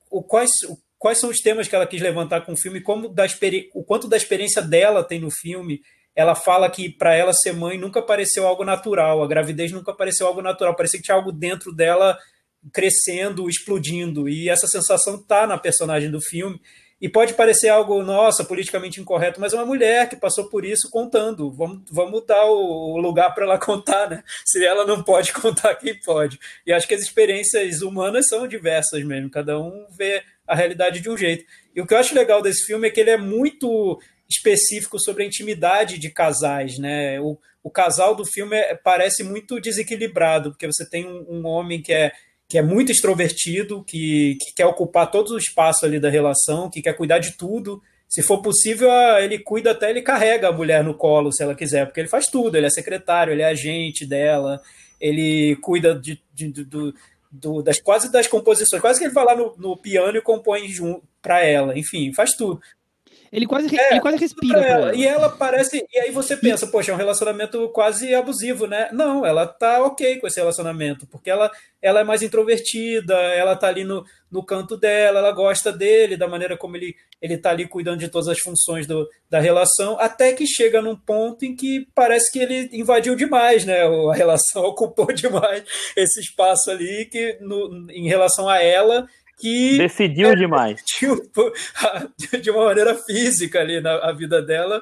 [0.09, 3.09] o, quais, o quais são os temas que ela quis levantar com o filme, como
[3.09, 3.25] da
[3.73, 5.81] o quanto da experiência dela tem no filme.
[6.15, 10.27] Ela fala que para ela ser mãe nunca pareceu algo natural, a gravidez nunca pareceu
[10.27, 12.17] algo natural, parecia que tinha algo dentro dela
[12.71, 16.61] crescendo, explodindo, e essa sensação tá na personagem do filme.
[17.01, 20.87] E pode parecer algo, nossa, politicamente incorreto, mas é uma mulher que passou por isso
[20.91, 21.49] contando.
[21.49, 24.23] Vamos, vamos dar o lugar para ela contar, né?
[24.45, 26.39] Se ela não pode contar, quem pode?
[26.65, 31.09] E acho que as experiências humanas são diversas mesmo, cada um vê a realidade de
[31.09, 31.43] um jeito.
[31.75, 33.99] E o que eu acho legal desse filme é que ele é muito
[34.29, 37.19] específico sobre a intimidade de casais, né?
[37.19, 41.81] O, o casal do filme é, parece muito desequilibrado, porque você tem um, um homem
[41.81, 42.11] que é
[42.51, 46.81] que é muito extrovertido, que, que, quer ocupar todo o espaço ali da relação, que
[46.81, 47.81] quer cuidar de tudo.
[48.09, 48.89] Se for possível,
[49.21, 52.25] ele cuida até, ele carrega a mulher no colo, se ela quiser, porque ele faz
[52.25, 52.57] tudo.
[52.57, 54.61] Ele é secretário, ele é agente dela,
[54.99, 56.93] ele cuida de, de, de do,
[57.31, 60.67] do, das quase das composições, quase que ele vai lá no, no piano e compõe
[61.21, 62.59] para ela, enfim, faz tudo.
[63.31, 64.59] Ele quase, é, ele quase respira.
[64.59, 64.87] Ela.
[64.89, 64.95] Ela.
[64.95, 65.85] E ela parece.
[65.89, 68.89] E aí você pensa, poxa, é um relacionamento quase abusivo, né?
[68.91, 71.49] Não, ela tá ok com esse relacionamento, porque ela,
[71.81, 76.27] ela é mais introvertida, ela tá ali no, no canto dela, ela gosta dele, da
[76.27, 80.33] maneira como ele, ele tá ali cuidando de todas as funções do, da relação, até
[80.33, 83.83] que chega num ponto em que parece que ele invadiu demais, né?
[83.83, 85.63] A relação ocupou demais
[85.95, 89.07] esse espaço ali, que no, em relação a ela
[89.41, 90.81] que decidiu é, demais
[92.41, 94.81] de uma maneira física ali na a vida dela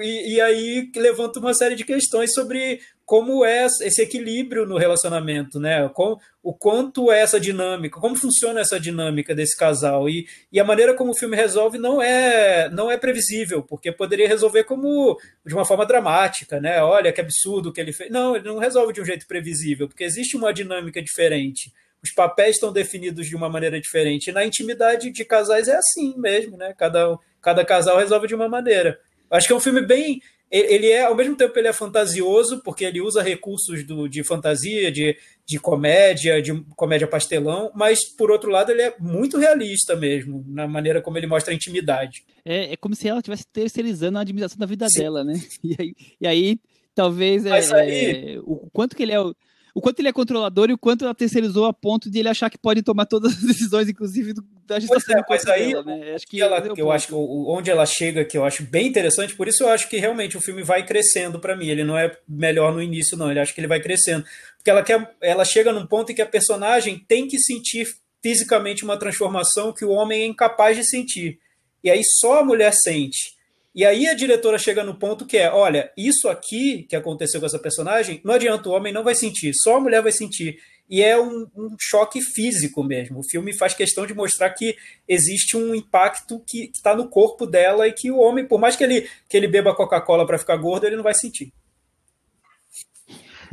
[0.00, 5.58] e, e, aí levanta uma série de questões sobre como é esse equilíbrio no relacionamento,
[5.60, 5.88] né?
[5.88, 10.64] Com, o quanto é essa dinâmica, como funciona essa dinâmica desse casal e, e a
[10.64, 15.54] maneira como o filme resolve não é não é previsível, porque poderia resolver como de
[15.54, 16.82] uma forma dramática, né?
[16.82, 18.10] Olha que absurdo que ele fez.
[18.10, 21.72] Não, ele não resolve de um jeito previsível, porque existe uma dinâmica diferente
[22.06, 24.28] os papéis estão definidos de uma maneira diferente.
[24.28, 26.72] E na intimidade de casais é assim mesmo, né?
[26.78, 28.98] Cada, cada casal resolve de uma maneira.
[29.28, 30.22] Acho que é um filme bem.
[30.48, 34.92] Ele é, ao mesmo tempo, ele é fantasioso, porque ele usa recursos do, de fantasia,
[34.92, 40.44] de, de comédia, de comédia pastelão, mas, por outro lado, ele é muito realista mesmo,
[40.46, 42.22] na maneira como ele mostra a intimidade.
[42.44, 45.00] É, é como se ela estivesse terceirizando a administração da vida Sim.
[45.00, 45.34] dela, né?
[45.64, 46.60] E aí, e aí
[46.94, 48.34] talvez é, aí...
[48.36, 49.34] é, o quanto que ele é o
[49.82, 52.56] quanto ele é controlador e o quanto ela terceirizou a ponto de ele achar que
[52.56, 54.32] pode tomar todas as decisões, inclusive
[54.66, 55.18] da gestação.
[55.18, 56.14] É, mas aí, dela, né?
[56.14, 59.46] acho que ela, eu acho que onde ela chega, que eu acho bem interessante, por
[59.46, 61.68] isso eu acho que realmente o filme vai crescendo para mim.
[61.68, 63.30] Ele não é melhor no início, não.
[63.30, 64.24] Ele acho que ele vai crescendo,
[64.56, 67.86] porque ela quer, ela chega num ponto em que a personagem tem que sentir
[68.22, 71.38] fisicamente uma transformação que o homem é incapaz de sentir.
[71.84, 73.35] E aí só a mulher sente.
[73.76, 77.44] E aí a diretora chega no ponto que é: olha, isso aqui que aconteceu com
[77.44, 80.58] essa personagem, não adianta, o homem não vai sentir, só a mulher vai sentir.
[80.88, 83.18] E é um, um choque físico mesmo.
[83.18, 87.86] O filme faz questão de mostrar que existe um impacto que está no corpo dela
[87.86, 90.86] e que o homem, por mais que ele, que ele beba Coca-Cola para ficar gordo,
[90.86, 91.52] ele não vai sentir.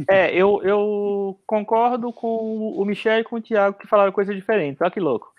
[0.09, 2.27] É, eu, eu concordo com
[2.77, 4.77] o Michel e com o Thiago que falaram coisa diferente.
[4.81, 5.32] Olha que louco.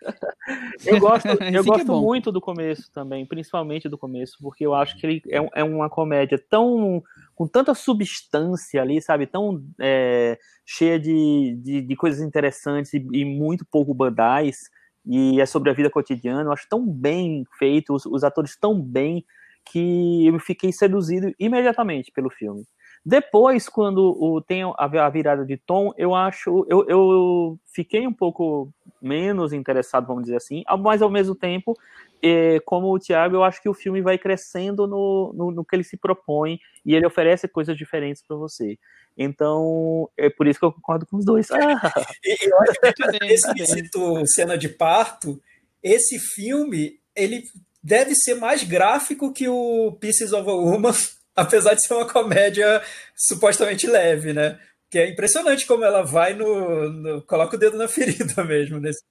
[0.86, 4.96] eu gosto, eu gosto é muito do começo também, principalmente do começo, porque eu acho
[4.98, 7.02] que ele é, é uma comédia tão
[7.34, 13.24] com tanta substância ali, sabe, tão é, cheia de, de, de, coisas interessantes e, e,
[13.24, 14.70] muito pouco bandais,
[15.04, 16.42] e é sobre a vida cotidiana.
[16.42, 19.24] Eu acho tão bem feito, os, os atores tão bem
[19.64, 22.64] que eu fiquei seduzido imediatamente pelo filme.
[23.04, 26.64] Depois, quando o, tem a, virada de tom, eu acho.
[26.68, 31.76] Eu, eu fiquei um pouco menos interessado, vamos dizer assim, mas ao mesmo tempo,
[32.22, 35.74] é, como o Thiago, eu acho que o filme vai crescendo no, no, no que
[35.74, 38.78] ele se propõe e ele oferece coisas diferentes para você.
[39.18, 41.50] Então, é por isso que eu concordo com os dois.
[41.50, 41.58] Ah.
[42.40, 45.42] eu acho que esse quesito cena de parto,
[45.82, 47.42] esse filme, ele
[47.82, 50.92] deve ser mais gráfico que o Pieces of a Woman
[51.34, 52.82] apesar de ser uma comédia
[53.16, 54.58] supostamente leve, né?
[54.90, 59.02] Que é impressionante como ela vai no, no coloca o dedo na ferida mesmo nesse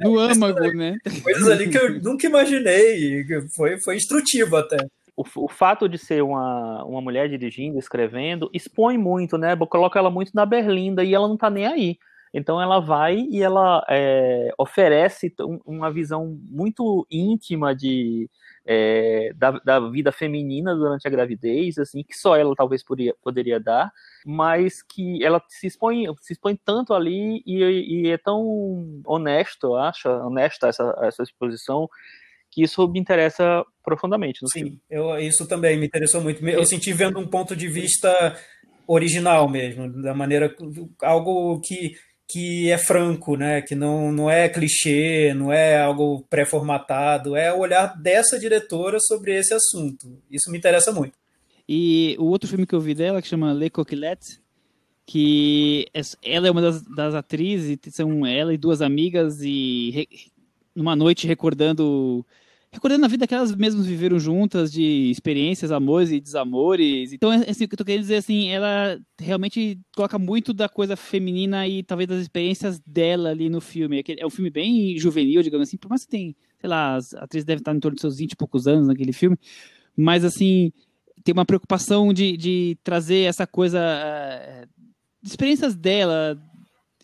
[0.00, 0.96] no é âmago, né?
[1.22, 4.76] Coisas ali que eu nunca imaginei, foi foi instrutivo até.
[5.16, 9.54] O, o, fato de ser uma, uma mulher dirigindo, escrevendo, expõe muito, né?
[9.56, 11.98] Coloca ela muito na berlinda e ela não tá nem aí.
[12.34, 15.32] Então ela vai e ela é, oferece
[15.64, 18.28] uma visão muito íntima de,
[18.66, 23.60] é, da, da, vida feminina durante a gravidez, assim, que só ela talvez poderia, poderia
[23.60, 23.92] dar,
[24.26, 27.62] mas que ela se expõe, se expõe tanto ali e,
[28.02, 31.88] e é tão honesto, eu acho, honesta essa, essa exposição,
[32.50, 34.40] que isso me interessa profundamente.
[34.48, 36.44] Sim, eu, isso também me interessou muito.
[36.48, 38.36] Eu senti vendo um ponto de vista
[38.88, 40.54] original mesmo, da maneira
[41.02, 41.92] algo que
[42.28, 43.62] que é franco, né?
[43.62, 49.36] Que não, não é clichê, não é algo pré-formatado, é o olhar dessa diretora sobre
[49.36, 50.18] esse assunto.
[50.30, 51.12] Isso me interessa muito.
[51.68, 54.40] E o outro filme que eu vi dela, que chama Le Coquillette,
[55.06, 55.86] que
[56.22, 60.08] ela é uma das, das atrizes, são ela e duas amigas, e re,
[60.74, 62.24] numa noite recordando
[62.74, 67.12] recordando a vida que elas mesmas viveram juntas, de experiências, amores e desamores.
[67.12, 70.68] Então, é, assim, o que eu tô querendo dizer, assim, ela realmente coloca muito da
[70.68, 74.02] coisa feminina e talvez das experiências dela ali no filme.
[74.18, 77.44] É um filme bem juvenil, digamos assim, por mais que tem, sei lá, a atriz
[77.44, 79.38] deve estar em torno de seus 20 e poucos anos naquele filme,
[79.96, 80.72] mas, assim,
[81.22, 84.68] tem uma preocupação de, de trazer essa coisa, uh,
[85.22, 86.36] experiências dela,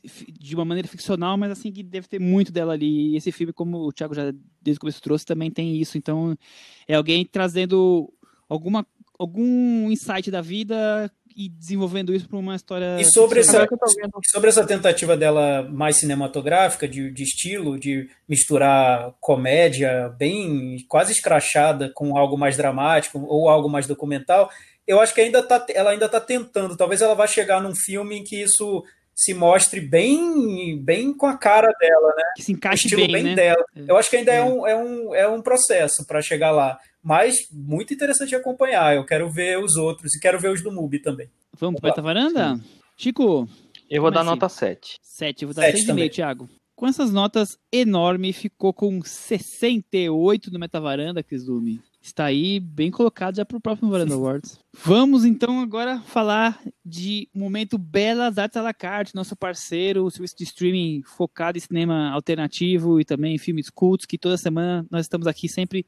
[0.03, 3.13] de uma maneira ficcional, mas assim que deve ter muito dela ali.
[3.13, 5.99] E esse filme, como o Thiago já desde o começo trouxe, também tem isso.
[5.99, 6.37] Então,
[6.87, 8.13] é alguém trazendo
[8.49, 8.87] alguma
[9.19, 12.97] algum insight da vida e desenvolvendo isso para uma história.
[12.99, 13.67] E sobre essa,
[14.31, 21.91] sobre essa tentativa dela mais cinematográfica, de, de estilo, de misturar comédia bem quase escrachada
[21.95, 24.51] com algo mais dramático ou algo mais documental,
[24.87, 26.77] eu acho que ainda tá, ela ainda está tentando.
[26.77, 28.83] Talvez ela vá chegar num filme em que isso
[29.21, 32.23] se mostre bem bem com a cara dela, né?
[32.37, 33.35] Que se encaixe o estilo bem, bem né?
[33.35, 33.65] dela.
[33.77, 33.85] É.
[33.87, 36.79] Eu acho que ainda é, é um, é, um, é um processo para chegar lá.
[37.03, 38.97] Mas muito interessante acompanhar.
[38.97, 41.29] Eu quero ver os outros e quero ver os do MUBI também.
[41.59, 42.57] Vamos para a varanda?
[42.57, 42.63] Sim.
[42.97, 43.47] Chico?
[43.91, 44.99] Eu vou dar nota 7.
[45.03, 46.49] 7, eu vou dar 6,5, Thiago.
[46.75, 53.37] Com essas notas enormes, ficou com 68 no Metavaranda, Cris Dume está aí bem colocado
[53.37, 54.59] já para o próximo Varanda Awards.
[54.85, 60.37] Vamos então agora falar de momento Belas Artes à la carte, nosso parceiro, o serviço
[60.37, 65.03] de streaming focado em cinema alternativo e também em filmes cultos, que toda semana nós
[65.03, 65.85] estamos aqui sempre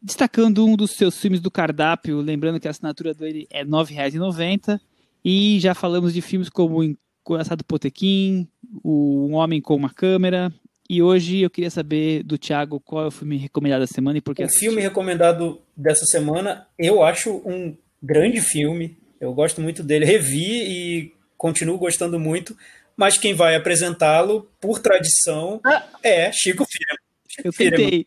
[0.00, 4.80] destacando um dos seus filmes do cardápio, lembrando que a assinatura dele é R$ 9,90.
[5.24, 8.48] E já falamos de filmes como Encoraçado Potequim,
[8.84, 10.52] Um Homem com uma Câmera,
[10.88, 14.20] e hoje eu queria saber do Thiago qual é o filme recomendado da semana e
[14.22, 18.96] por que O filme recomendado dessa semana, eu acho um grande filme.
[19.20, 20.04] Eu gosto muito dele.
[20.06, 22.56] Revi e continuo gostando muito.
[22.96, 25.86] Mas quem vai apresentá-lo, por tradição, ah.
[26.02, 26.98] é Chico Firmo.
[27.44, 28.06] Eu tentei.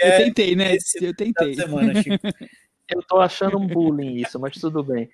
[0.00, 0.76] É eu tentei, né?
[1.00, 1.54] Eu tentei.
[1.54, 2.18] Semana, Chico.
[2.88, 5.08] eu tô achando um bullying isso, mas tudo bem.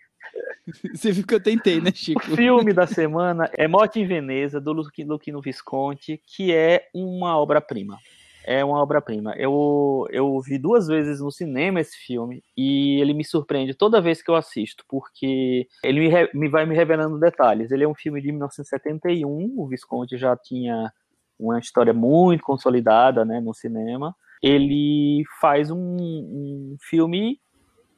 [0.95, 2.20] Você viu que eu tentei, né, Chico?
[2.20, 7.99] O filme da semana é Morte em Veneza, do Luquino Visconti, que é uma obra-prima.
[8.45, 9.35] É uma obra-prima.
[9.37, 14.22] Eu, eu vi duas vezes no cinema esse filme e ele me surpreende toda vez
[14.22, 17.70] que eu assisto, porque ele me, me vai me revelando detalhes.
[17.70, 20.91] Ele é um filme de 1971, o Visconti já tinha
[21.39, 24.14] uma história muito consolidada né, no cinema.
[24.43, 27.39] Ele faz um, um filme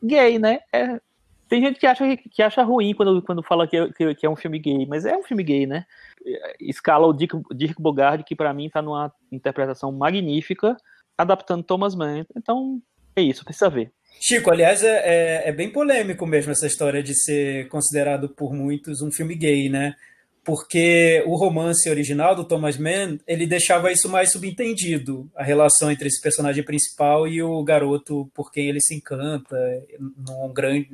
[0.03, 0.61] gay, né?
[0.73, 1.01] É,
[1.53, 4.35] tem gente que acha, que acha ruim quando, quando fala que é, que, é um
[4.35, 5.85] filme gay, mas é um filme gay, né?
[6.59, 10.75] Escala o Dirk, Dirk Bogard, que para mim tá numa interpretação magnífica,
[11.17, 12.25] adaptando Thomas Mann.
[12.35, 12.81] Então,
[13.15, 13.93] é isso, precisa ver.
[14.19, 19.03] Chico, aliás, é, é, é, bem polêmico mesmo essa história de ser considerado por muitos
[19.03, 19.95] um filme gay, né?
[20.43, 26.09] Porque o romance original do Thomas Mann, ele deixava isso mais subentendido, a relação entre
[26.09, 29.55] esse personagem principal e o garoto por quem ele se encanta,
[30.01, 30.89] num grande,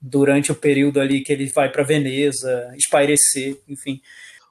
[0.00, 4.00] durante o período ali que ele vai para Veneza, espairecer, enfim.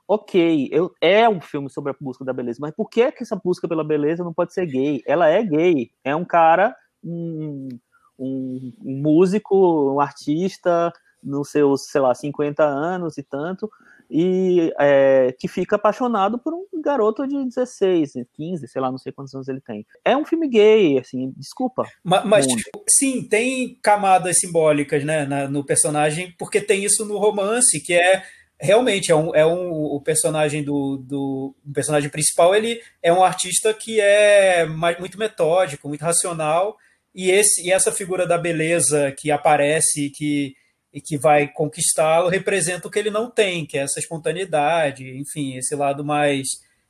[0.08, 3.36] Ok, eu, é um filme sobre a busca da beleza, mas por que, que essa
[3.36, 5.02] busca pela beleza não pode ser gay?
[5.06, 7.70] Ela é gay, é um cara, um,
[8.18, 10.94] um, um músico, um artista,
[11.24, 13.70] nos seus, sei lá, 50 anos e tanto,
[14.10, 19.12] e é, que fica apaixonado por um garoto de 16, 15, sei lá, não sei
[19.12, 19.86] quantos anos ele tem.
[20.04, 21.84] É um filme gay, assim, desculpa.
[22.04, 27.18] Mas, mas tipo, sim, tem camadas simbólicas, né, na, no personagem, porque tem isso no
[27.18, 28.24] romance, que é
[28.60, 33.22] realmente é um, é um o personagem do, do o personagem principal ele é um
[33.22, 36.78] artista que é mais, muito metódico muito racional
[37.14, 40.56] e esse e essa figura da beleza que aparece que
[40.96, 45.58] e que vai conquistá-lo representa o que ele não tem, que é essa espontaneidade, enfim,
[45.58, 46.48] esse lado mais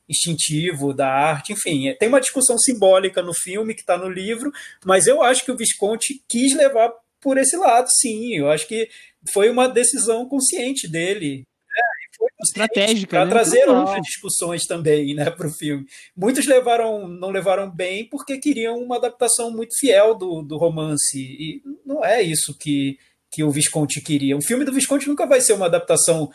[0.08, 4.52] instintivo da arte, enfim, é, tem uma discussão simbólica no filme que está no livro,
[4.84, 8.88] mas eu acho que o Visconti quis levar por esse lado, sim, eu acho que
[9.32, 11.42] foi uma decisão consciente dele.
[11.42, 13.30] É, estratégica, para né?
[13.32, 13.80] trazer Total.
[13.80, 15.84] outras discussões também, né, para o filme.
[16.16, 21.60] Muitos levaram, não levaram bem porque queriam uma adaptação muito fiel do, do romance e
[21.84, 22.96] não é isso que
[23.36, 24.34] que o Visconti queria.
[24.34, 26.30] O filme do Visconti nunca vai ser uma adaptação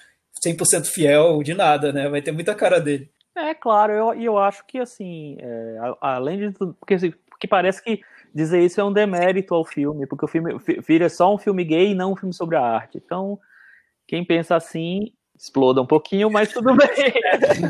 [0.45, 2.08] 100% fiel de nada, né?
[2.08, 3.10] Vai ter muita cara dele.
[3.36, 7.84] É, claro, eu, eu acho que, assim, é, além de tudo, porque, assim, porque parece
[7.84, 8.02] que
[8.36, 11.64] dizer isso é um demérito ao filme, porque o filme fi- vira só um filme
[11.64, 13.02] gay e não um filme sobre a arte.
[13.04, 13.39] Então,
[14.08, 15.12] quem pensa assim,
[15.42, 16.88] exploda um pouquinho, mas tudo bem.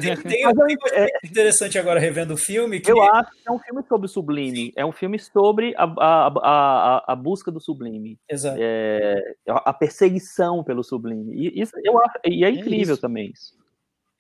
[0.02, 3.48] Tem, tem Mas um eu- aspecto interessante agora revendo o filme que Eu acho que
[3.48, 7.50] é um filme sobre o sublime, é um filme sobre a, a, a, a, busca
[7.50, 8.58] do sublime, Exato.
[8.60, 11.34] é, a perseguição pelo sublime.
[11.34, 13.02] E, isso, eu acho, e é incrível isso.
[13.02, 13.54] também isso.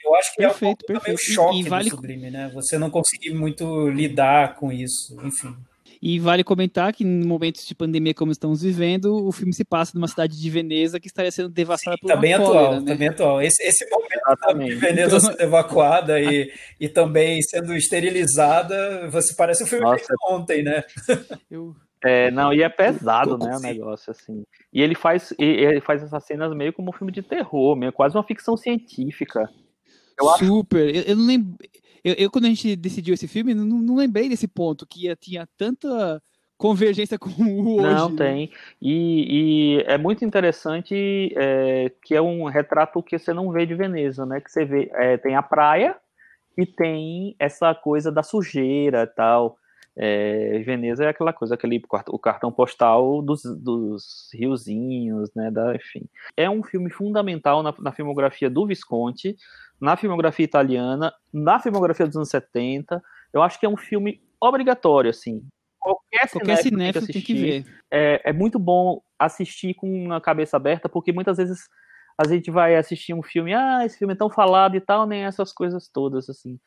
[0.04, 2.49] Eu acho que é um Perfeito, pouco também o choque E vale- do sublime, né?
[2.56, 5.56] Você não conseguir muito lidar com isso, enfim.
[6.02, 9.91] E vale comentar que em momentos de pandemia como estamos vivendo, o filme se passa
[9.93, 12.91] numa cidade de Veneza que estaria sendo devastada por Tá uma bem cólera, atual, né?
[12.91, 13.41] tá bem atual.
[13.41, 14.76] Esse, esse momento de Exatamente.
[14.76, 20.14] Veneza Então- sendo evacuada e, e também sendo esterilizada, você parece um filme Nossa.
[20.30, 20.84] ontem, né?
[21.52, 23.47] Eu- É, não, e é pesado, Sim.
[23.47, 24.43] né, o negócio, assim.
[24.74, 28.16] E ele faz, ele faz essas cenas meio como um filme de terror, meio quase
[28.18, 29.47] uma ficção científica.
[30.20, 30.95] Eu acho Super.
[30.95, 31.56] Eu, eu não lembro.
[32.04, 35.47] Eu, eu, quando a gente decidiu esse filme, não, não lembrei desse ponto, que tinha
[35.58, 36.22] tanta
[36.62, 37.95] convergência com o hoje.
[37.95, 38.16] Não, né?
[38.18, 38.52] tem.
[38.80, 43.74] E, e é muito interessante é, que é um retrato que você não vê de
[43.74, 44.39] Veneza, né?
[44.39, 45.95] Que você vê, é, tem a praia
[46.58, 49.58] e tem essa coisa da sujeira e tal.
[49.93, 55.52] É, Veneza é aquela coisa, aquele o cartão postal dos, dos riozinhos, né?
[55.52, 56.08] Da, enfim.
[56.38, 59.36] É um filme fundamental na, na filmografia do Visconti,
[59.82, 63.01] na filmografia italiana, na filmografia dos anos 70.
[63.34, 65.43] Eu acho que é um filme obrigatório, assim.
[65.79, 67.82] Qualquer, Qualquer cinéfilo cinéfilo tem que assistir, ver.
[67.89, 71.67] é, é muito bom assistir com a cabeça aberta, porque muitas vezes
[72.15, 75.23] a gente vai assistir um filme, ah, esse filme é tão falado e tal, nem
[75.23, 76.59] essas coisas todas, assim.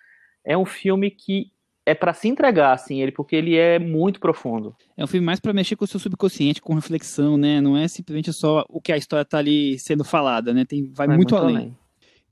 [0.45, 1.53] É um filme que
[1.87, 4.75] é para se entregar, assim, ele, porque ele é muito profundo.
[4.97, 7.61] É um filme mais pra mexer com o seu subconsciente, com reflexão, né?
[7.61, 10.65] Não é simplesmente só o que a história tá ali sendo falada, né?
[10.65, 11.77] Tem, vai É muito, além.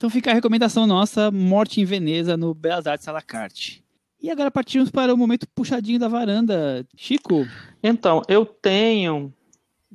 [0.03, 3.81] Então fica a recomendação nossa, Morte em Veneza, no Belas Artes à la carte.
[4.21, 6.85] E agora partimos para o momento puxadinho da varanda.
[6.93, 7.47] Chico,
[7.81, 9.33] Então, eu tenho,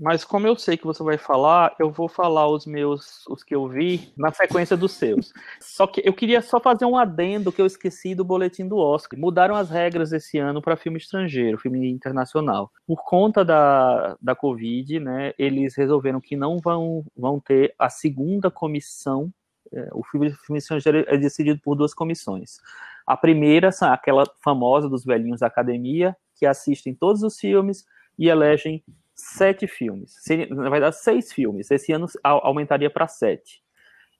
[0.00, 3.54] mas como eu sei que você vai falar, eu vou falar os meus, os que
[3.54, 5.32] eu vi, na sequência dos seus.
[5.60, 9.18] Só que eu queria só fazer um adendo que eu esqueci do boletim do Oscar.
[9.18, 12.70] Mudaram as regras esse ano para filme estrangeiro, filme internacional.
[12.86, 18.50] Por conta da, da Covid, né, eles resolveram que não vão, vão ter a segunda
[18.50, 19.32] comissão.
[19.72, 22.58] É, o filme, filme estrangeiro é decidido por duas comissões.
[23.06, 27.84] A primeira aquela famosa dos velhinhos da academia, que assistem todos os filmes
[28.18, 28.82] e elegem
[29.14, 30.14] sete filmes.
[30.50, 31.70] Na verdade, seis filmes.
[31.70, 33.62] Esse ano aumentaria para sete.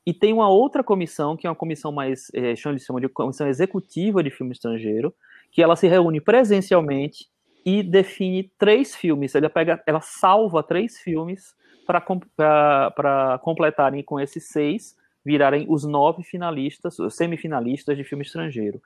[0.05, 4.31] E tem uma outra comissão, que é uma comissão mais, é, de comissão executiva de
[4.31, 5.15] filme estrangeiro,
[5.51, 7.27] que ela se reúne presencialmente
[7.65, 9.35] e define três filmes.
[9.35, 11.55] Ela, pega, ela salva três filmes
[11.87, 14.97] para completarem com esses seis,
[15.29, 18.81] virarem os nove finalistas, semifinalistas de filme estrangeiro.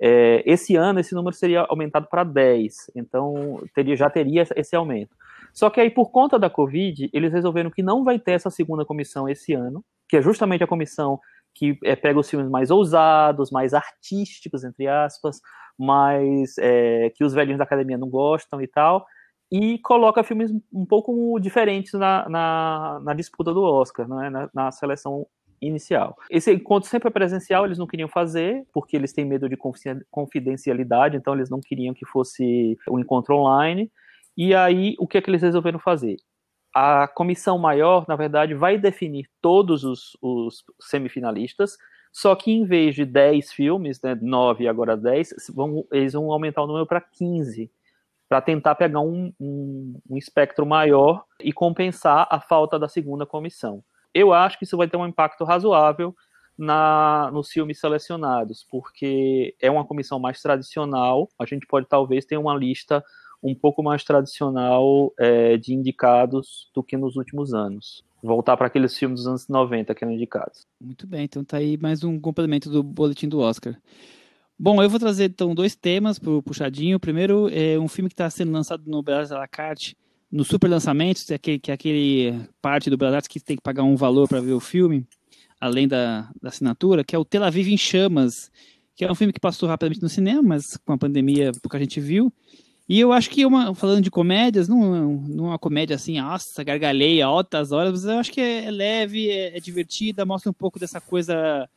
[0.00, 5.10] É, esse ano, esse número seria aumentado para 10, então teria, já teria esse aumento.
[5.52, 8.84] Só que aí, por conta da Covid, eles resolveram que não vai ter essa segunda
[8.84, 11.18] comissão esse ano, que é justamente a comissão
[11.52, 15.40] que é, pega os filmes mais ousados, mais artísticos, entre aspas,
[15.76, 19.04] mais é, que os velhinhos da academia não gostam e tal,
[19.50, 24.70] e coloca filmes um pouco diferentes na, na, na disputa do Oscar, né, na, na
[24.70, 25.26] seleção
[25.60, 26.16] inicial.
[26.30, 29.56] Esse encontro sempre é presencial, eles não queriam fazer, porque eles têm medo de
[30.10, 33.90] confidencialidade, então eles não queriam que fosse um encontro online.
[34.36, 36.16] E aí, o que é que eles resolveram fazer?
[36.74, 41.76] A comissão maior, na verdade, vai definir todos os, os semifinalistas,
[42.12, 46.30] só que em vez de 10 filmes, né, 9 e agora 10, vão, eles vão
[46.32, 47.70] aumentar o número para 15,
[48.28, 53.82] para tentar pegar um, um, um espectro maior e compensar a falta da segunda comissão.
[54.14, 56.14] Eu acho que isso vai ter um impacto razoável
[56.58, 61.28] na, nos filmes selecionados, porque é uma comissão mais tradicional.
[61.38, 63.04] A gente pode talvez ter uma lista
[63.42, 68.02] um pouco mais tradicional é, de indicados do que nos últimos anos.
[68.20, 70.66] Voltar para aqueles filmes dos anos 90 que eram indicados.
[70.80, 73.76] Muito bem, então tá aí mais um complemento do boletim do Oscar.
[74.58, 76.96] Bom, eu vou trazer então dois temas para o puxadinho.
[76.96, 79.96] O primeiro é um filme que está sendo lançado no Belas à la carte,
[80.30, 83.62] no super lançamento, que é aquele, que é aquele parte do Artes que tem que
[83.62, 85.06] pagar um valor para ver o filme,
[85.60, 88.50] além da, da assinatura, que é o Tel Aviv em Chamas,
[88.94, 92.00] que é um filme que passou rapidamente no cinema, mas com a pandemia pouca gente
[92.00, 92.32] viu.
[92.88, 96.64] E eu acho que, uma, falando de comédias, não, não é uma comédia assim, nossa,
[96.64, 100.54] gargalheia, altas horas, mas eu acho que é, é leve, é, é, divertida, mostra um
[100.54, 101.68] pouco dessa coisa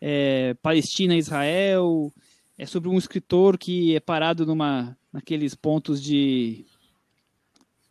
[0.00, 2.10] é, Palestina-Israel,
[2.56, 6.64] é sobre um escritor que é parado numa, naqueles pontos de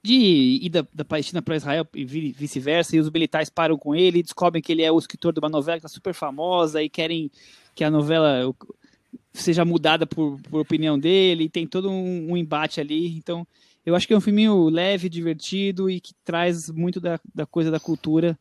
[0.03, 4.23] de ir da, Palestina para Israel e vice-versa, e os militares param com ele e
[4.23, 7.31] descobrem que ele é o escritor de uma novela que está super famosa e querem
[7.73, 8.53] que a novela
[9.33, 13.15] seja mudada por, por opinião dele, e tem todo um, um, embate ali.
[13.15, 13.47] Então,
[13.85, 17.71] eu acho que é um filminho leve, divertido e que traz muito da, da coisa
[17.71, 18.37] da cultura.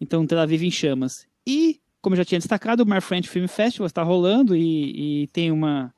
[0.00, 1.26] Então, Tel Aviv em chamas.
[1.46, 5.26] E, como eu já tinha destacado, o Mar French Film Festival está rolando e, e
[5.28, 5.93] tem uma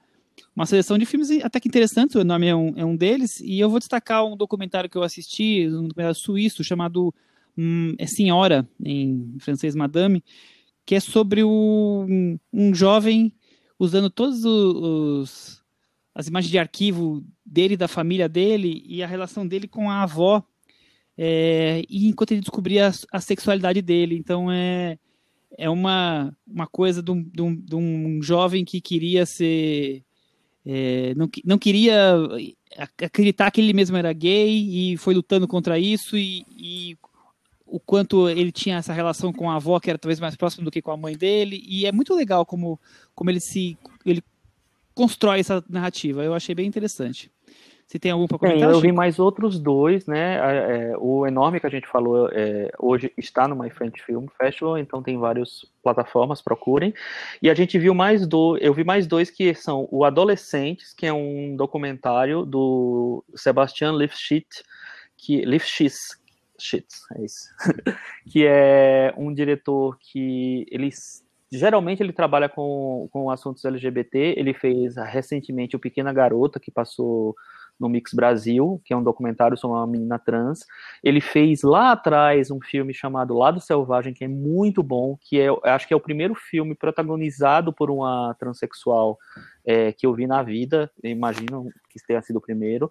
[0.55, 3.61] uma seleção de filmes até que interessantes, o nome é um, é um deles, e
[3.61, 7.15] eu vou destacar um documentário que eu assisti, um documentário suíço chamado
[7.57, 10.23] hum, é Senhora, em francês Madame,
[10.85, 13.33] que é sobre o, um, um jovem
[13.79, 15.63] usando todos os,
[16.15, 20.43] as imagens de arquivo dele, da família dele, e a relação dele com a avó,
[21.19, 24.17] é, e enquanto ele descobria a, a sexualidade dele.
[24.17, 24.99] Então é,
[25.59, 30.06] é uma, uma coisa de um, de, um, de um jovem que queria ser
[30.67, 32.17] é, não, não queria
[33.01, 36.99] acreditar que ele mesmo era gay e foi lutando contra isso e, e,
[37.65, 40.71] o quanto ele tinha essa relação com a avó que era talvez mais próxima do
[40.71, 41.65] que com a mãe dele.
[41.67, 42.81] E é muito legal como,
[43.15, 44.23] como ele se ele
[44.95, 46.25] constrói essa narrativa.
[46.25, 47.31] Eu achei bem interessante
[47.97, 48.71] você tem algum para comentar?
[48.71, 50.37] eu vi mais outros dois, né?
[50.37, 54.79] É, o enorme que a gente falou é, hoje está no My Friend Film Festival,
[54.79, 56.93] então tem várias plataformas, procurem.
[57.41, 61.07] E a gente viu mais dois, eu vi mais dois que são o Adolescentes, que
[61.07, 64.63] é um documentário do Sebastian Lifshitz,
[65.17, 66.19] que Lifshitz,
[67.17, 67.49] é isso,
[68.31, 70.91] que é um diretor que ele
[71.51, 74.35] geralmente ele trabalha com, com assuntos LGBT.
[74.37, 77.35] Ele fez recentemente o Pequena Garota, que passou
[77.79, 80.61] no Mix Brasil, que é um documentário sobre uma menina trans.
[81.03, 85.49] Ele fez lá atrás um filme chamado Lado Selvagem, que é muito bom, que é,
[85.65, 89.19] acho que é o primeiro filme protagonizado por uma transexual
[89.65, 92.91] é, que eu vi na vida, imagino que tenha sido o primeiro,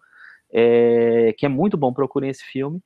[0.53, 2.81] é, que é muito bom, procurem esse filme.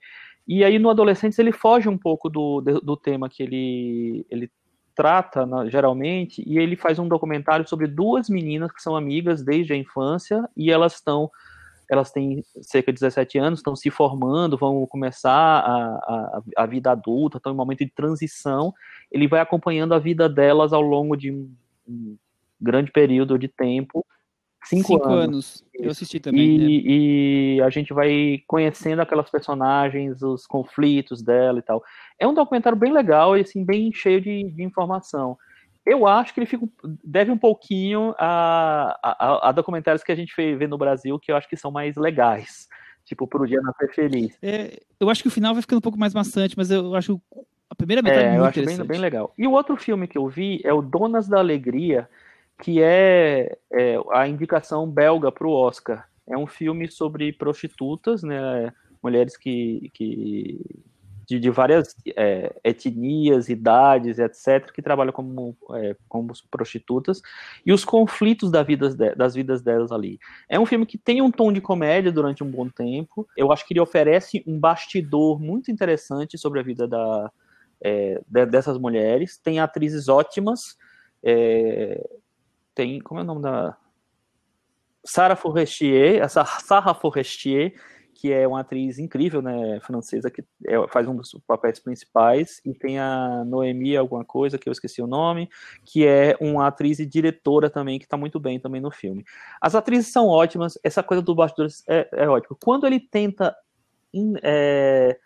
[0.48, 4.50] E aí no Adolescentes ele foge um pouco do, do, tema que ele, ele
[4.96, 9.76] trata geralmente, e ele faz um documentário sobre duas meninas que são amigas desde a
[9.76, 11.30] infância, e elas estão
[11.90, 16.92] elas têm cerca de 17 anos, estão se formando, vão começar a, a, a, vida
[16.92, 18.74] adulta, estão em um momento de transição.
[19.12, 21.52] Ele vai acompanhando a vida delas ao longo de um,
[21.88, 22.18] um
[22.62, 24.06] grande período de tempo.
[24.66, 25.24] Cinco, cinco anos.
[25.24, 25.66] anos.
[25.74, 26.44] Eu assisti também.
[26.44, 26.68] E, né?
[26.68, 31.84] e, a gente vai conhecendo aquelas personagens, os conflitos dela e tal.
[32.20, 35.38] É um documentário bem legal e assim, bem cheio de, de informação.
[35.90, 36.68] Eu acho que ele fica,
[37.04, 41.36] deve um pouquinho a, a, a, documentários que a gente vê no Brasil, que eu
[41.36, 42.68] acho que são mais legais.
[43.06, 44.38] Tipo, Pro Dia Nascer Feliz.
[44.40, 47.20] É, eu acho que o final vai ficando um pouco mais bastante, mas eu acho
[47.68, 49.34] a primeira metade é, é muito eu acho bem, bem, legal.
[49.36, 52.08] E o outro filme que eu vi é o Donas da Alegria,
[52.62, 56.08] que é, é a indicação belga para o Oscar.
[56.28, 58.72] É um filme sobre prostitutas, né?
[59.02, 60.84] Mulheres que, que
[61.30, 67.22] de, de várias é, etnias, idades, etc., que trabalham como, é, como prostitutas,
[67.64, 70.20] e os conflitos da vida, das vidas delas ali.
[70.50, 73.68] É um filme que tem um tom de comédia durante um bom tempo, eu acho
[73.68, 77.32] que ele oferece um bastidor muito interessante sobre a vida da,
[77.80, 80.76] é, dessas mulheres, tem atrizes ótimas,
[81.22, 82.10] é,
[82.74, 83.78] tem, como é o nome da...
[85.06, 87.74] Sarah Forestier, essa Sarah Forestier,
[88.20, 92.74] que é uma atriz incrível, né, francesa, que é, faz um dos papéis principais, e
[92.74, 95.50] tem a Noemi alguma coisa, que eu esqueci o nome,
[95.86, 99.24] que é uma atriz e diretora também, que está muito bem também no filme.
[99.62, 102.58] As atrizes são ótimas, essa coisa do bastidores é, é ótimo.
[102.62, 103.56] Quando ele tenta
[104.44, 105.18] é,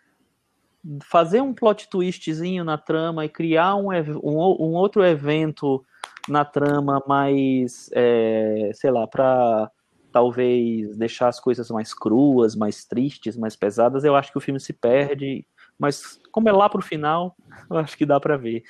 [1.02, 3.88] fazer um plot twistzinho na trama e criar um,
[4.22, 5.84] um, um outro evento
[6.28, 9.68] na trama mais, é, sei lá, para
[10.14, 14.60] talvez deixar as coisas mais cruas, mais tristes, mais pesadas, eu acho que o filme
[14.60, 15.44] se perde.
[15.76, 17.36] Mas como é lá pro final,
[17.68, 18.62] eu acho que dá para ver.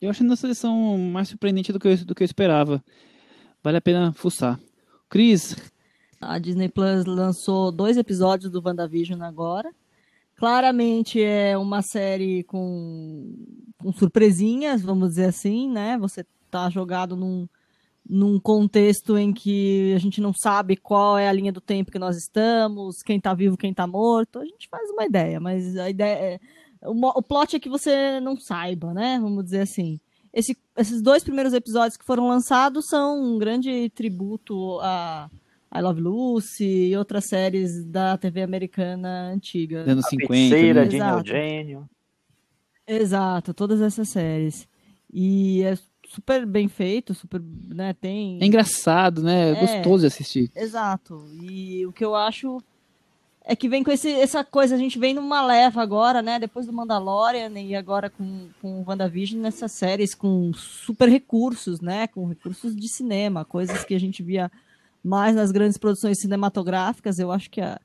[0.00, 2.82] Eu acho a seleção mais surpreendente do que, eu, do que eu esperava.
[3.64, 4.60] Vale a pena fuçar.
[5.08, 5.56] Cris.
[6.20, 9.72] A Disney Plus lançou dois episódios do WandaVision agora.
[10.36, 13.34] Claramente é uma série com,
[13.76, 15.98] com surpresinhas, vamos dizer assim, né?
[15.98, 17.48] Você tá jogado num,
[18.08, 21.98] num contexto em que a gente não sabe qual é a linha do tempo que
[21.98, 25.88] nós estamos, quem está vivo, quem está morto, a gente faz uma ideia, mas a
[25.88, 26.40] ideia é,
[26.82, 29.18] o, o plot é que você não saiba, né?
[29.20, 30.00] Vamos dizer assim.
[30.32, 35.28] Esse, esses dois primeiros episódios que foram lançados são um grande tributo a,
[35.74, 39.80] I Love Lucy e outras séries da TV americana antiga.
[39.80, 40.32] Anos A 50.
[40.32, 40.94] Feiticeira, né?
[40.94, 41.32] Exato.
[42.86, 44.68] Exato, todas essas séries.
[45.12, 45.76] E é
[46.10, 48.38] super bem feito, super, né, tem...
[48.42, 49.50] É engraçado, né?
[49.50, 49.60] É É.
[49.60, 50.50] gostoso de assistir.
[50.56, 51.24] Exato.
[51.40, 52.60] E o que eu acho
[53.44, 56.38] é que vem com esse, essa coisa, a gente vem numa leva agora, né?
[56.38, 62.06] Depois do Mandalorian e agora com, com o WandaVision, nessas séries com super recursos, né?
[62.08, 64.50] Com recursos de cinema, coisas que a gente via
[65.02, 67.18] mais nas grandes produções cinematográficas.
[67.18, 67.80] Eu acho que a,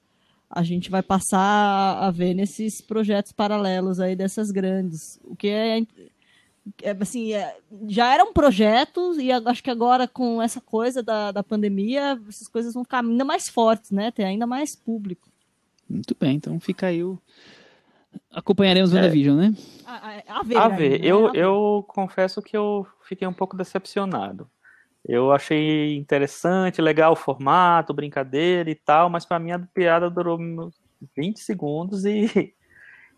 [0.49, 5.19] a gente vai passar a ver nesses projetos paralelos aí dessas grandes.
[5.23, 5.81] O que é.
[6.81, 11.31] É, assim, é, já eram projetos e eu acho que agora com essa coisa da,
[11.31, 14.11] da pandemia, essas coisas vão ficar ainda mais fortes, né?
[14.11, 15.29] Ter ainda mais público.
[15.89, 17.19] Muito bem, então fica aí o.
[18.31, 19.01] Acompanharemos o É.
[19.01, 19.55] WandaVision, né?
[19.85, 21.07] A, a, a ver, A ainda, ver, né?
[21.07, 21.37] eu, A ver.
[21.39, 24.49] eu confesso que eu fiquei um pouco decepcionado.
[25.07, 30.39] Eu achei interessante, legal o formato, brincadeira e tal, mas pra mim a piada durou
[30.39, 30.73] uns
[31.15, 32.54] 20 segundos e,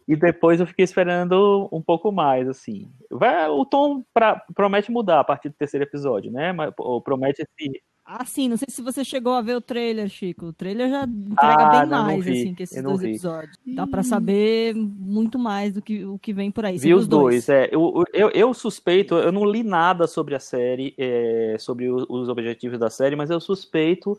[0.08, 2.90] e depois eu fiquei esperando um pouco mais, assim.
[3.12, 6.54] Vai, o tom pra- promete mudar a partir do terceiro episódio, né?
[6.54, 10.08] Mas, ou promete esse, Ah, sim, não sei se você chegou a ver o trailer,
[10.08, 10.46] Chico.
[10.46, 13.02] O trailer já entrega Ah, bem não, não mais, vi, assim, que esses não dois
[13.02, 13.10] vi.
[13.10, 13.58] episódios.
[13.66, 16.78] Dá pra saber muito mais do que o que vem por aí.
[16.78, 17.68] Vi os dois, é.
[17.70, 22.80] Eu, eu, eu suspeito, eu não li nada sobre a série, é, sobre os objetivos
[22.80, 24.18] da série, mas eu suspeito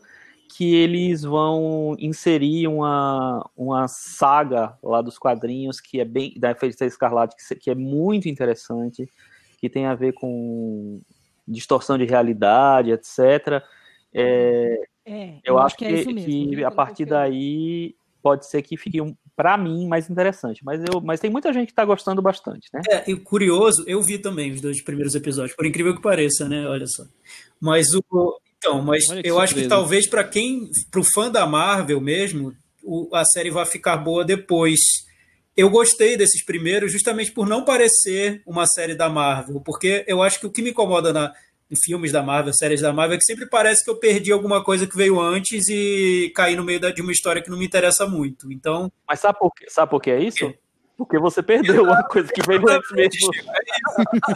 [0.49, 6.91] que eles vão inserir uma, uma saga lá dos quadrinhos que é bem da Feiticeira
[6.91, 9.07] Escarlate, que, que é muito interessante,
[9.59, 10.99] que tem a ver com
[11.47, 13.63] distorção de realidade, etc.
[14.13, 16.25] É, É, eu, acho que, é isso mesmo.
[16.25, 16.67] que viu?
[16.67, 21.19] a partir daí pode ser que fique um, para mim mais interessante, mas eu, mas
[21.19, 22.81] tem muita gente que está gostando bastante, né?
[22.89, 26.67] É, e curioso, eu vi também os dois primeiros episódios, por incrível que pareça, né?
[26.67, 27.03] Olha só.
[27.59, 28.39] Mas o.
[28.59, 30.69] Então, mas Olha que eu acho que talvez para quem.
[30.91, 32.53] Pro fã da Marvel mesmo,
[32.83, 34.79] o- a série vai ficar boa depois.
[35.55, 40.39] Eu gostei desses primeiros justamente por não parecer uma série da Marvel, porque eu acho
[40.39, 41.33] que o que me incomoda na,
[41.71, 44.63] em filmes da Marvel, séries da Marvel, é que sempre parece que eu perdi alguma
[44.63, 47.65] coisa que veio antes e caí no meio da- de uma história que não me
[47.65, 48.51] interessa muito.
[48.51, 49.65] Então, Mas sabe por, quê?
[49.69, 50.37] sabe por que é isso?
[50.49, 50.57] quê?
[50.99, 53.31] Porque você perdeu uma coisa que veio antes mesmo.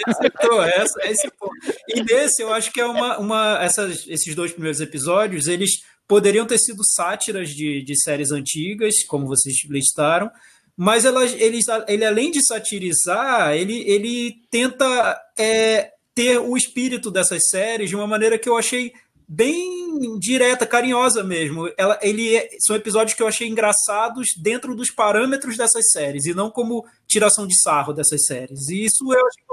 [0.07, 1.53] Acertou, é essa, é esse ponto.
[1.89, 3.19] E nesse, eu acho que é uma.
[3.19, 9.03] uma essas, esses dois primeiros episódios, eles poderiam ter sido sátiras de, de séries antigas,
[9.09, 10.31] como vocês listaram,
[10.77, 17.49] mas elas, eles, ele, além de satirizar, ele, ele tenta é, ter o espírito dessas
[17.49, 18.93] séries de uma maneira que eu achei
[19.27, 21.69] bem direta, carinhosa mesmo.
[21.77, 26.33] Ela, ele é- são episódios que eu achei engraçados dentro dos parâmetros dessas séries e
[26.33, 28.69] não como tiração de sarro dessas séries.
[28.69, 29.43] E isso eu achei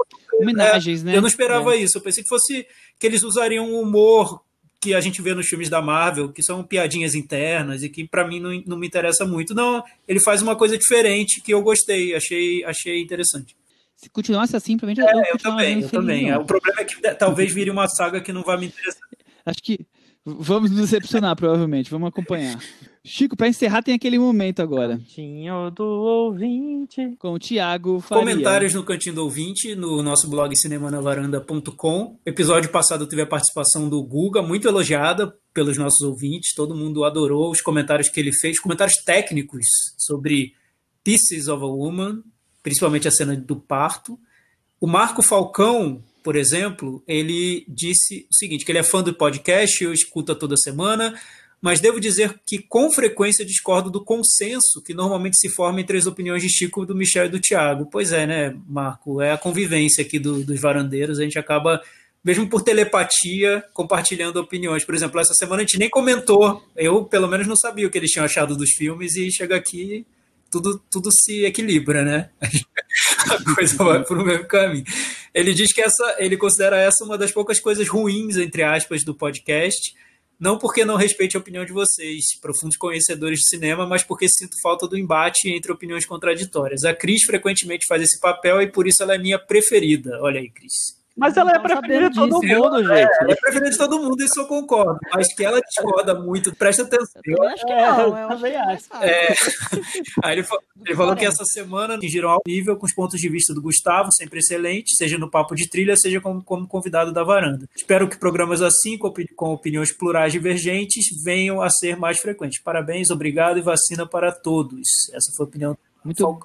[0.41, 1.15] Homenagens, né?
[1.15, 1.79] eu não esperava É.
[1.79, 1.97] isso.
[1.97, 2.65] Eu pensei que fosse
[2.99, 4.41] que eles usariam um humor
[4.79, 8.27] que a gente vê nos filmes da Marvel, que são piadinhas internas e que pra
[8.27, 9.53] mim não, não me interessa muito.
[9.53, 13.55] Não, ele faz uma coisa diferente que eu gostei, achei, achei interessante.
[13.95, 16.23] Se continuasse assim, provavelmente É, eu, eu também, eu também.
[16.23, 16.31] não.
[16.33, 19.07] É, O problema é que talvez vire uma saga que não vai me interessar.
[19.45, 19.85] Acho que
[20.25, 21.89] vamos nos decepcionar, provavelmente.
[21.89, 22.59] Vamos acompanhar.
[23.03, 24.99] Chico, para encerrar, tem aquele momento agora.
[25.07, 27.15] Tinho do ouvinte.
[27.17, 28.23] Com o Thiago Faria.
[28.23, 32.19] Comentários no Cantinho do Ouvinte, no nosso blog cinemanavaranda.com.
[32.23, 36.53] Episódio passado teve a participação do Guga, muito elogiada pelos nossos ouvintes.
[36.53, 39.65] Todo mundo adorou os comentários que ele fez, comentários técnicos
[39.97, 40.53] sobre
[41.03, 42.21] Pieces of a Woman,
[42.61, 44.19] principalmente a cena do parto.
[44.79, 49.83] O Marco Falcão, por exemplo, ele disse o seguinte: que ele é fã do podcast,
[49.83, 51.13] eu escuto toda semana,
[51.61, 56.05] mas devo dizer que com frequência discordo do consenso que normalmente se forma entre as
[56.07, 57.87] opiniões de Chico, do Michel e do Tiago.
[57.91, 59.21] Pois é, né, Marco?
[59.21, 61.79] É a convivência aqui do- dos varandeiros, a gente acaba,
[62.23, 64.83] mesmo por telepatia, compartilhando opiniões.
[64.83, 67.97] Por exemplo, essa semana a gente nem comentou, eu pelo menos não sabia o que
[67.97, 70.05] eles tinham achado dos filmes, e chega aqui.
[70.49, 72.29] Tudo, tudo se equilibra, né?
[73.29, 74.83] A coisa vai para o mesmo caminho.
[75.33, 79.15] Ele diz que essa, ele considera essa uma das poucas coisas ruins, entre aspas, do
[79.15, 79.93] podcast,
[80.39, 84.59] não porque não respeite a opinião de vocês, profundos conhecedores de cinema, mas porque sinto
[84.61, 86.83] falta do embate entre opiniões contraditórias.
[86.83, 90.19] A Cris frequentemente faz esse papel e por isso ela é minha preferida.
[90.21, 91.00] Olha aí, Cris.
[91.21, 92.55] Mas ela é preferida de todo disso.
[92.59, 93.31] mundo, Ela gente.
[93.31, 94.99] é preferida de todo mundo, isso eu concordo.
[95.13, 97.21] Mas que ela discorda muito, presta atenção.
[97.25, 97.99] Eu acho que É, não.
[98.07, 99.07] eu acho também é fácil.
[99.09, 99.27] É.
[100.23, 103.29] Aí ele, fa- ele falou que essa semana atingiram ao nível com os pontos de
[103.29, 107.23] vista do Gustavo, sempre excelente, seja no papo de trilha, seja como, como convidado da
[107.23, 107.65] varanda.
[107.75, 112.59] Espero que programas assim, com, opi- com opiniões plurais divergentes, venham a ser mais frequentes.
[112.61, 114.81] Parabéns, obrigado e vacina para todos.
[115.13, 115.77] Essa foi a opinião.
[116.03, 116.39] Muito,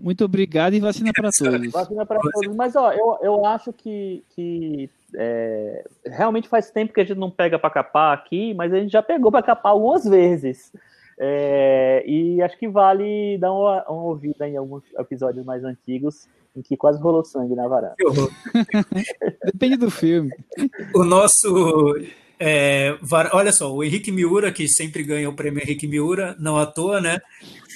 [0.00, 1.72] Muito obrigado e vacina para todos.
[1.72, 2.54] Vacina para todos.
[2.54, 7.30] Mas, ó, eu, eu acho que, que é, realmente faz tempo que a gente não
[7.30, 10.72] pega para capar aqui, mas a gente já pegou para capar algumas vezes.
[11.18, 16.60] É, e acho que vale dar uma, uma, ouvida em alguns episódios mais antigos em
[16.60, 17.94] que quase rolou sangue na varanda.
[19.44, 20.30] Depende do filme.
[20.94, 21.94] O nosso.
[22.38, 22.98] É,
[23.32, 27.00] olha só, o Henrique Miura, que sempre ganha o prêmio Henrique Miura, não à toa,
[27.00, 27.18] né?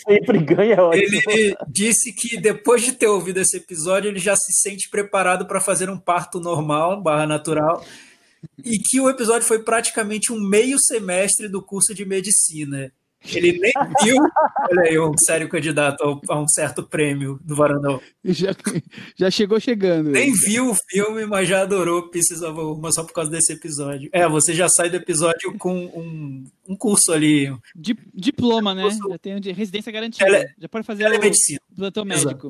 [0.07, 1.20] Sempre ganha, ótimo.
[1.28, 5.61] Ele disse que depois de ter ouvido esse episódio, ele já se sente preparado para
[5.61, 7.85] fazer um parto normal, barra natural,
[8.65, 12.93] e que o episódio foi praticamente um meio semestre do curso de medicina.
[13.24, 13.72] Ele nem
[14.02, 14.16] viu,
[14.70, 18.01] olha aí, um sério candidato a um certo prêmio do Varandão.
[18.24, 18.55] Já,
[19.14, 20.10] já chegou chegando.
[20.10, 24.09] Nem viu o filme, mas já adorou of Uma só por causa desse episódio.
[24.12, 27.55] É, você já sai do episódio com um, um curso ali.
[28.14, 28.88] diploma, né?
[28.90, 30.55] Já tem residência garantida.
[30.59, 31.60] Já pode fazer é medicina.
[31.76, 32.48] plantão médico.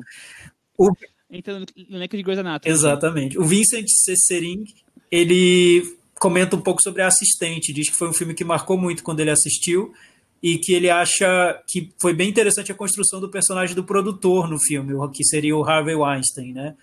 [0.77, 0.91] O...
[1.29, 1.65] Entra no
[1.97, 2.73] elenco de Grey's Anatomy.
[2.73, 3.37] Exatamente.
[3.37, 4.65] O Vincent Cessering,
[5.09, 9.01] ele comenta um pouco sobre a assistente, diz que foi um filme que marcou muito
[9.01, 9.93] quando ele assistiu
[10.41, 14.59] e que ele acha que foi bem interessante a construção do personagem do produtor no
[14.59, 16.75] filme, que seria o Harvey Weinstein, né?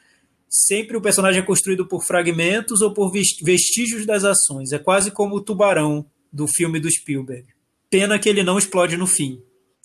[0.49, 4.73] Sempre o personagem é construído por fragmentos ou por vestígios das ações.
[4.73, 7.47] É quase como o tubarão do filme do Spielberg.
[7.91, 9.43] Pena que ele não explode no fim.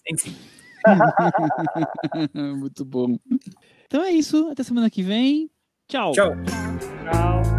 [0.10, 0.36] Enfim.
[2.34, 3.18] Muito bom.
[3.88, 4.50] Então é isso.
[4.50, 5.50] Até semana que vem.
[5.88, 6.14] Tchau.
[6.14, 6.32] Tchau.
[6.46, 7.53] Tchau.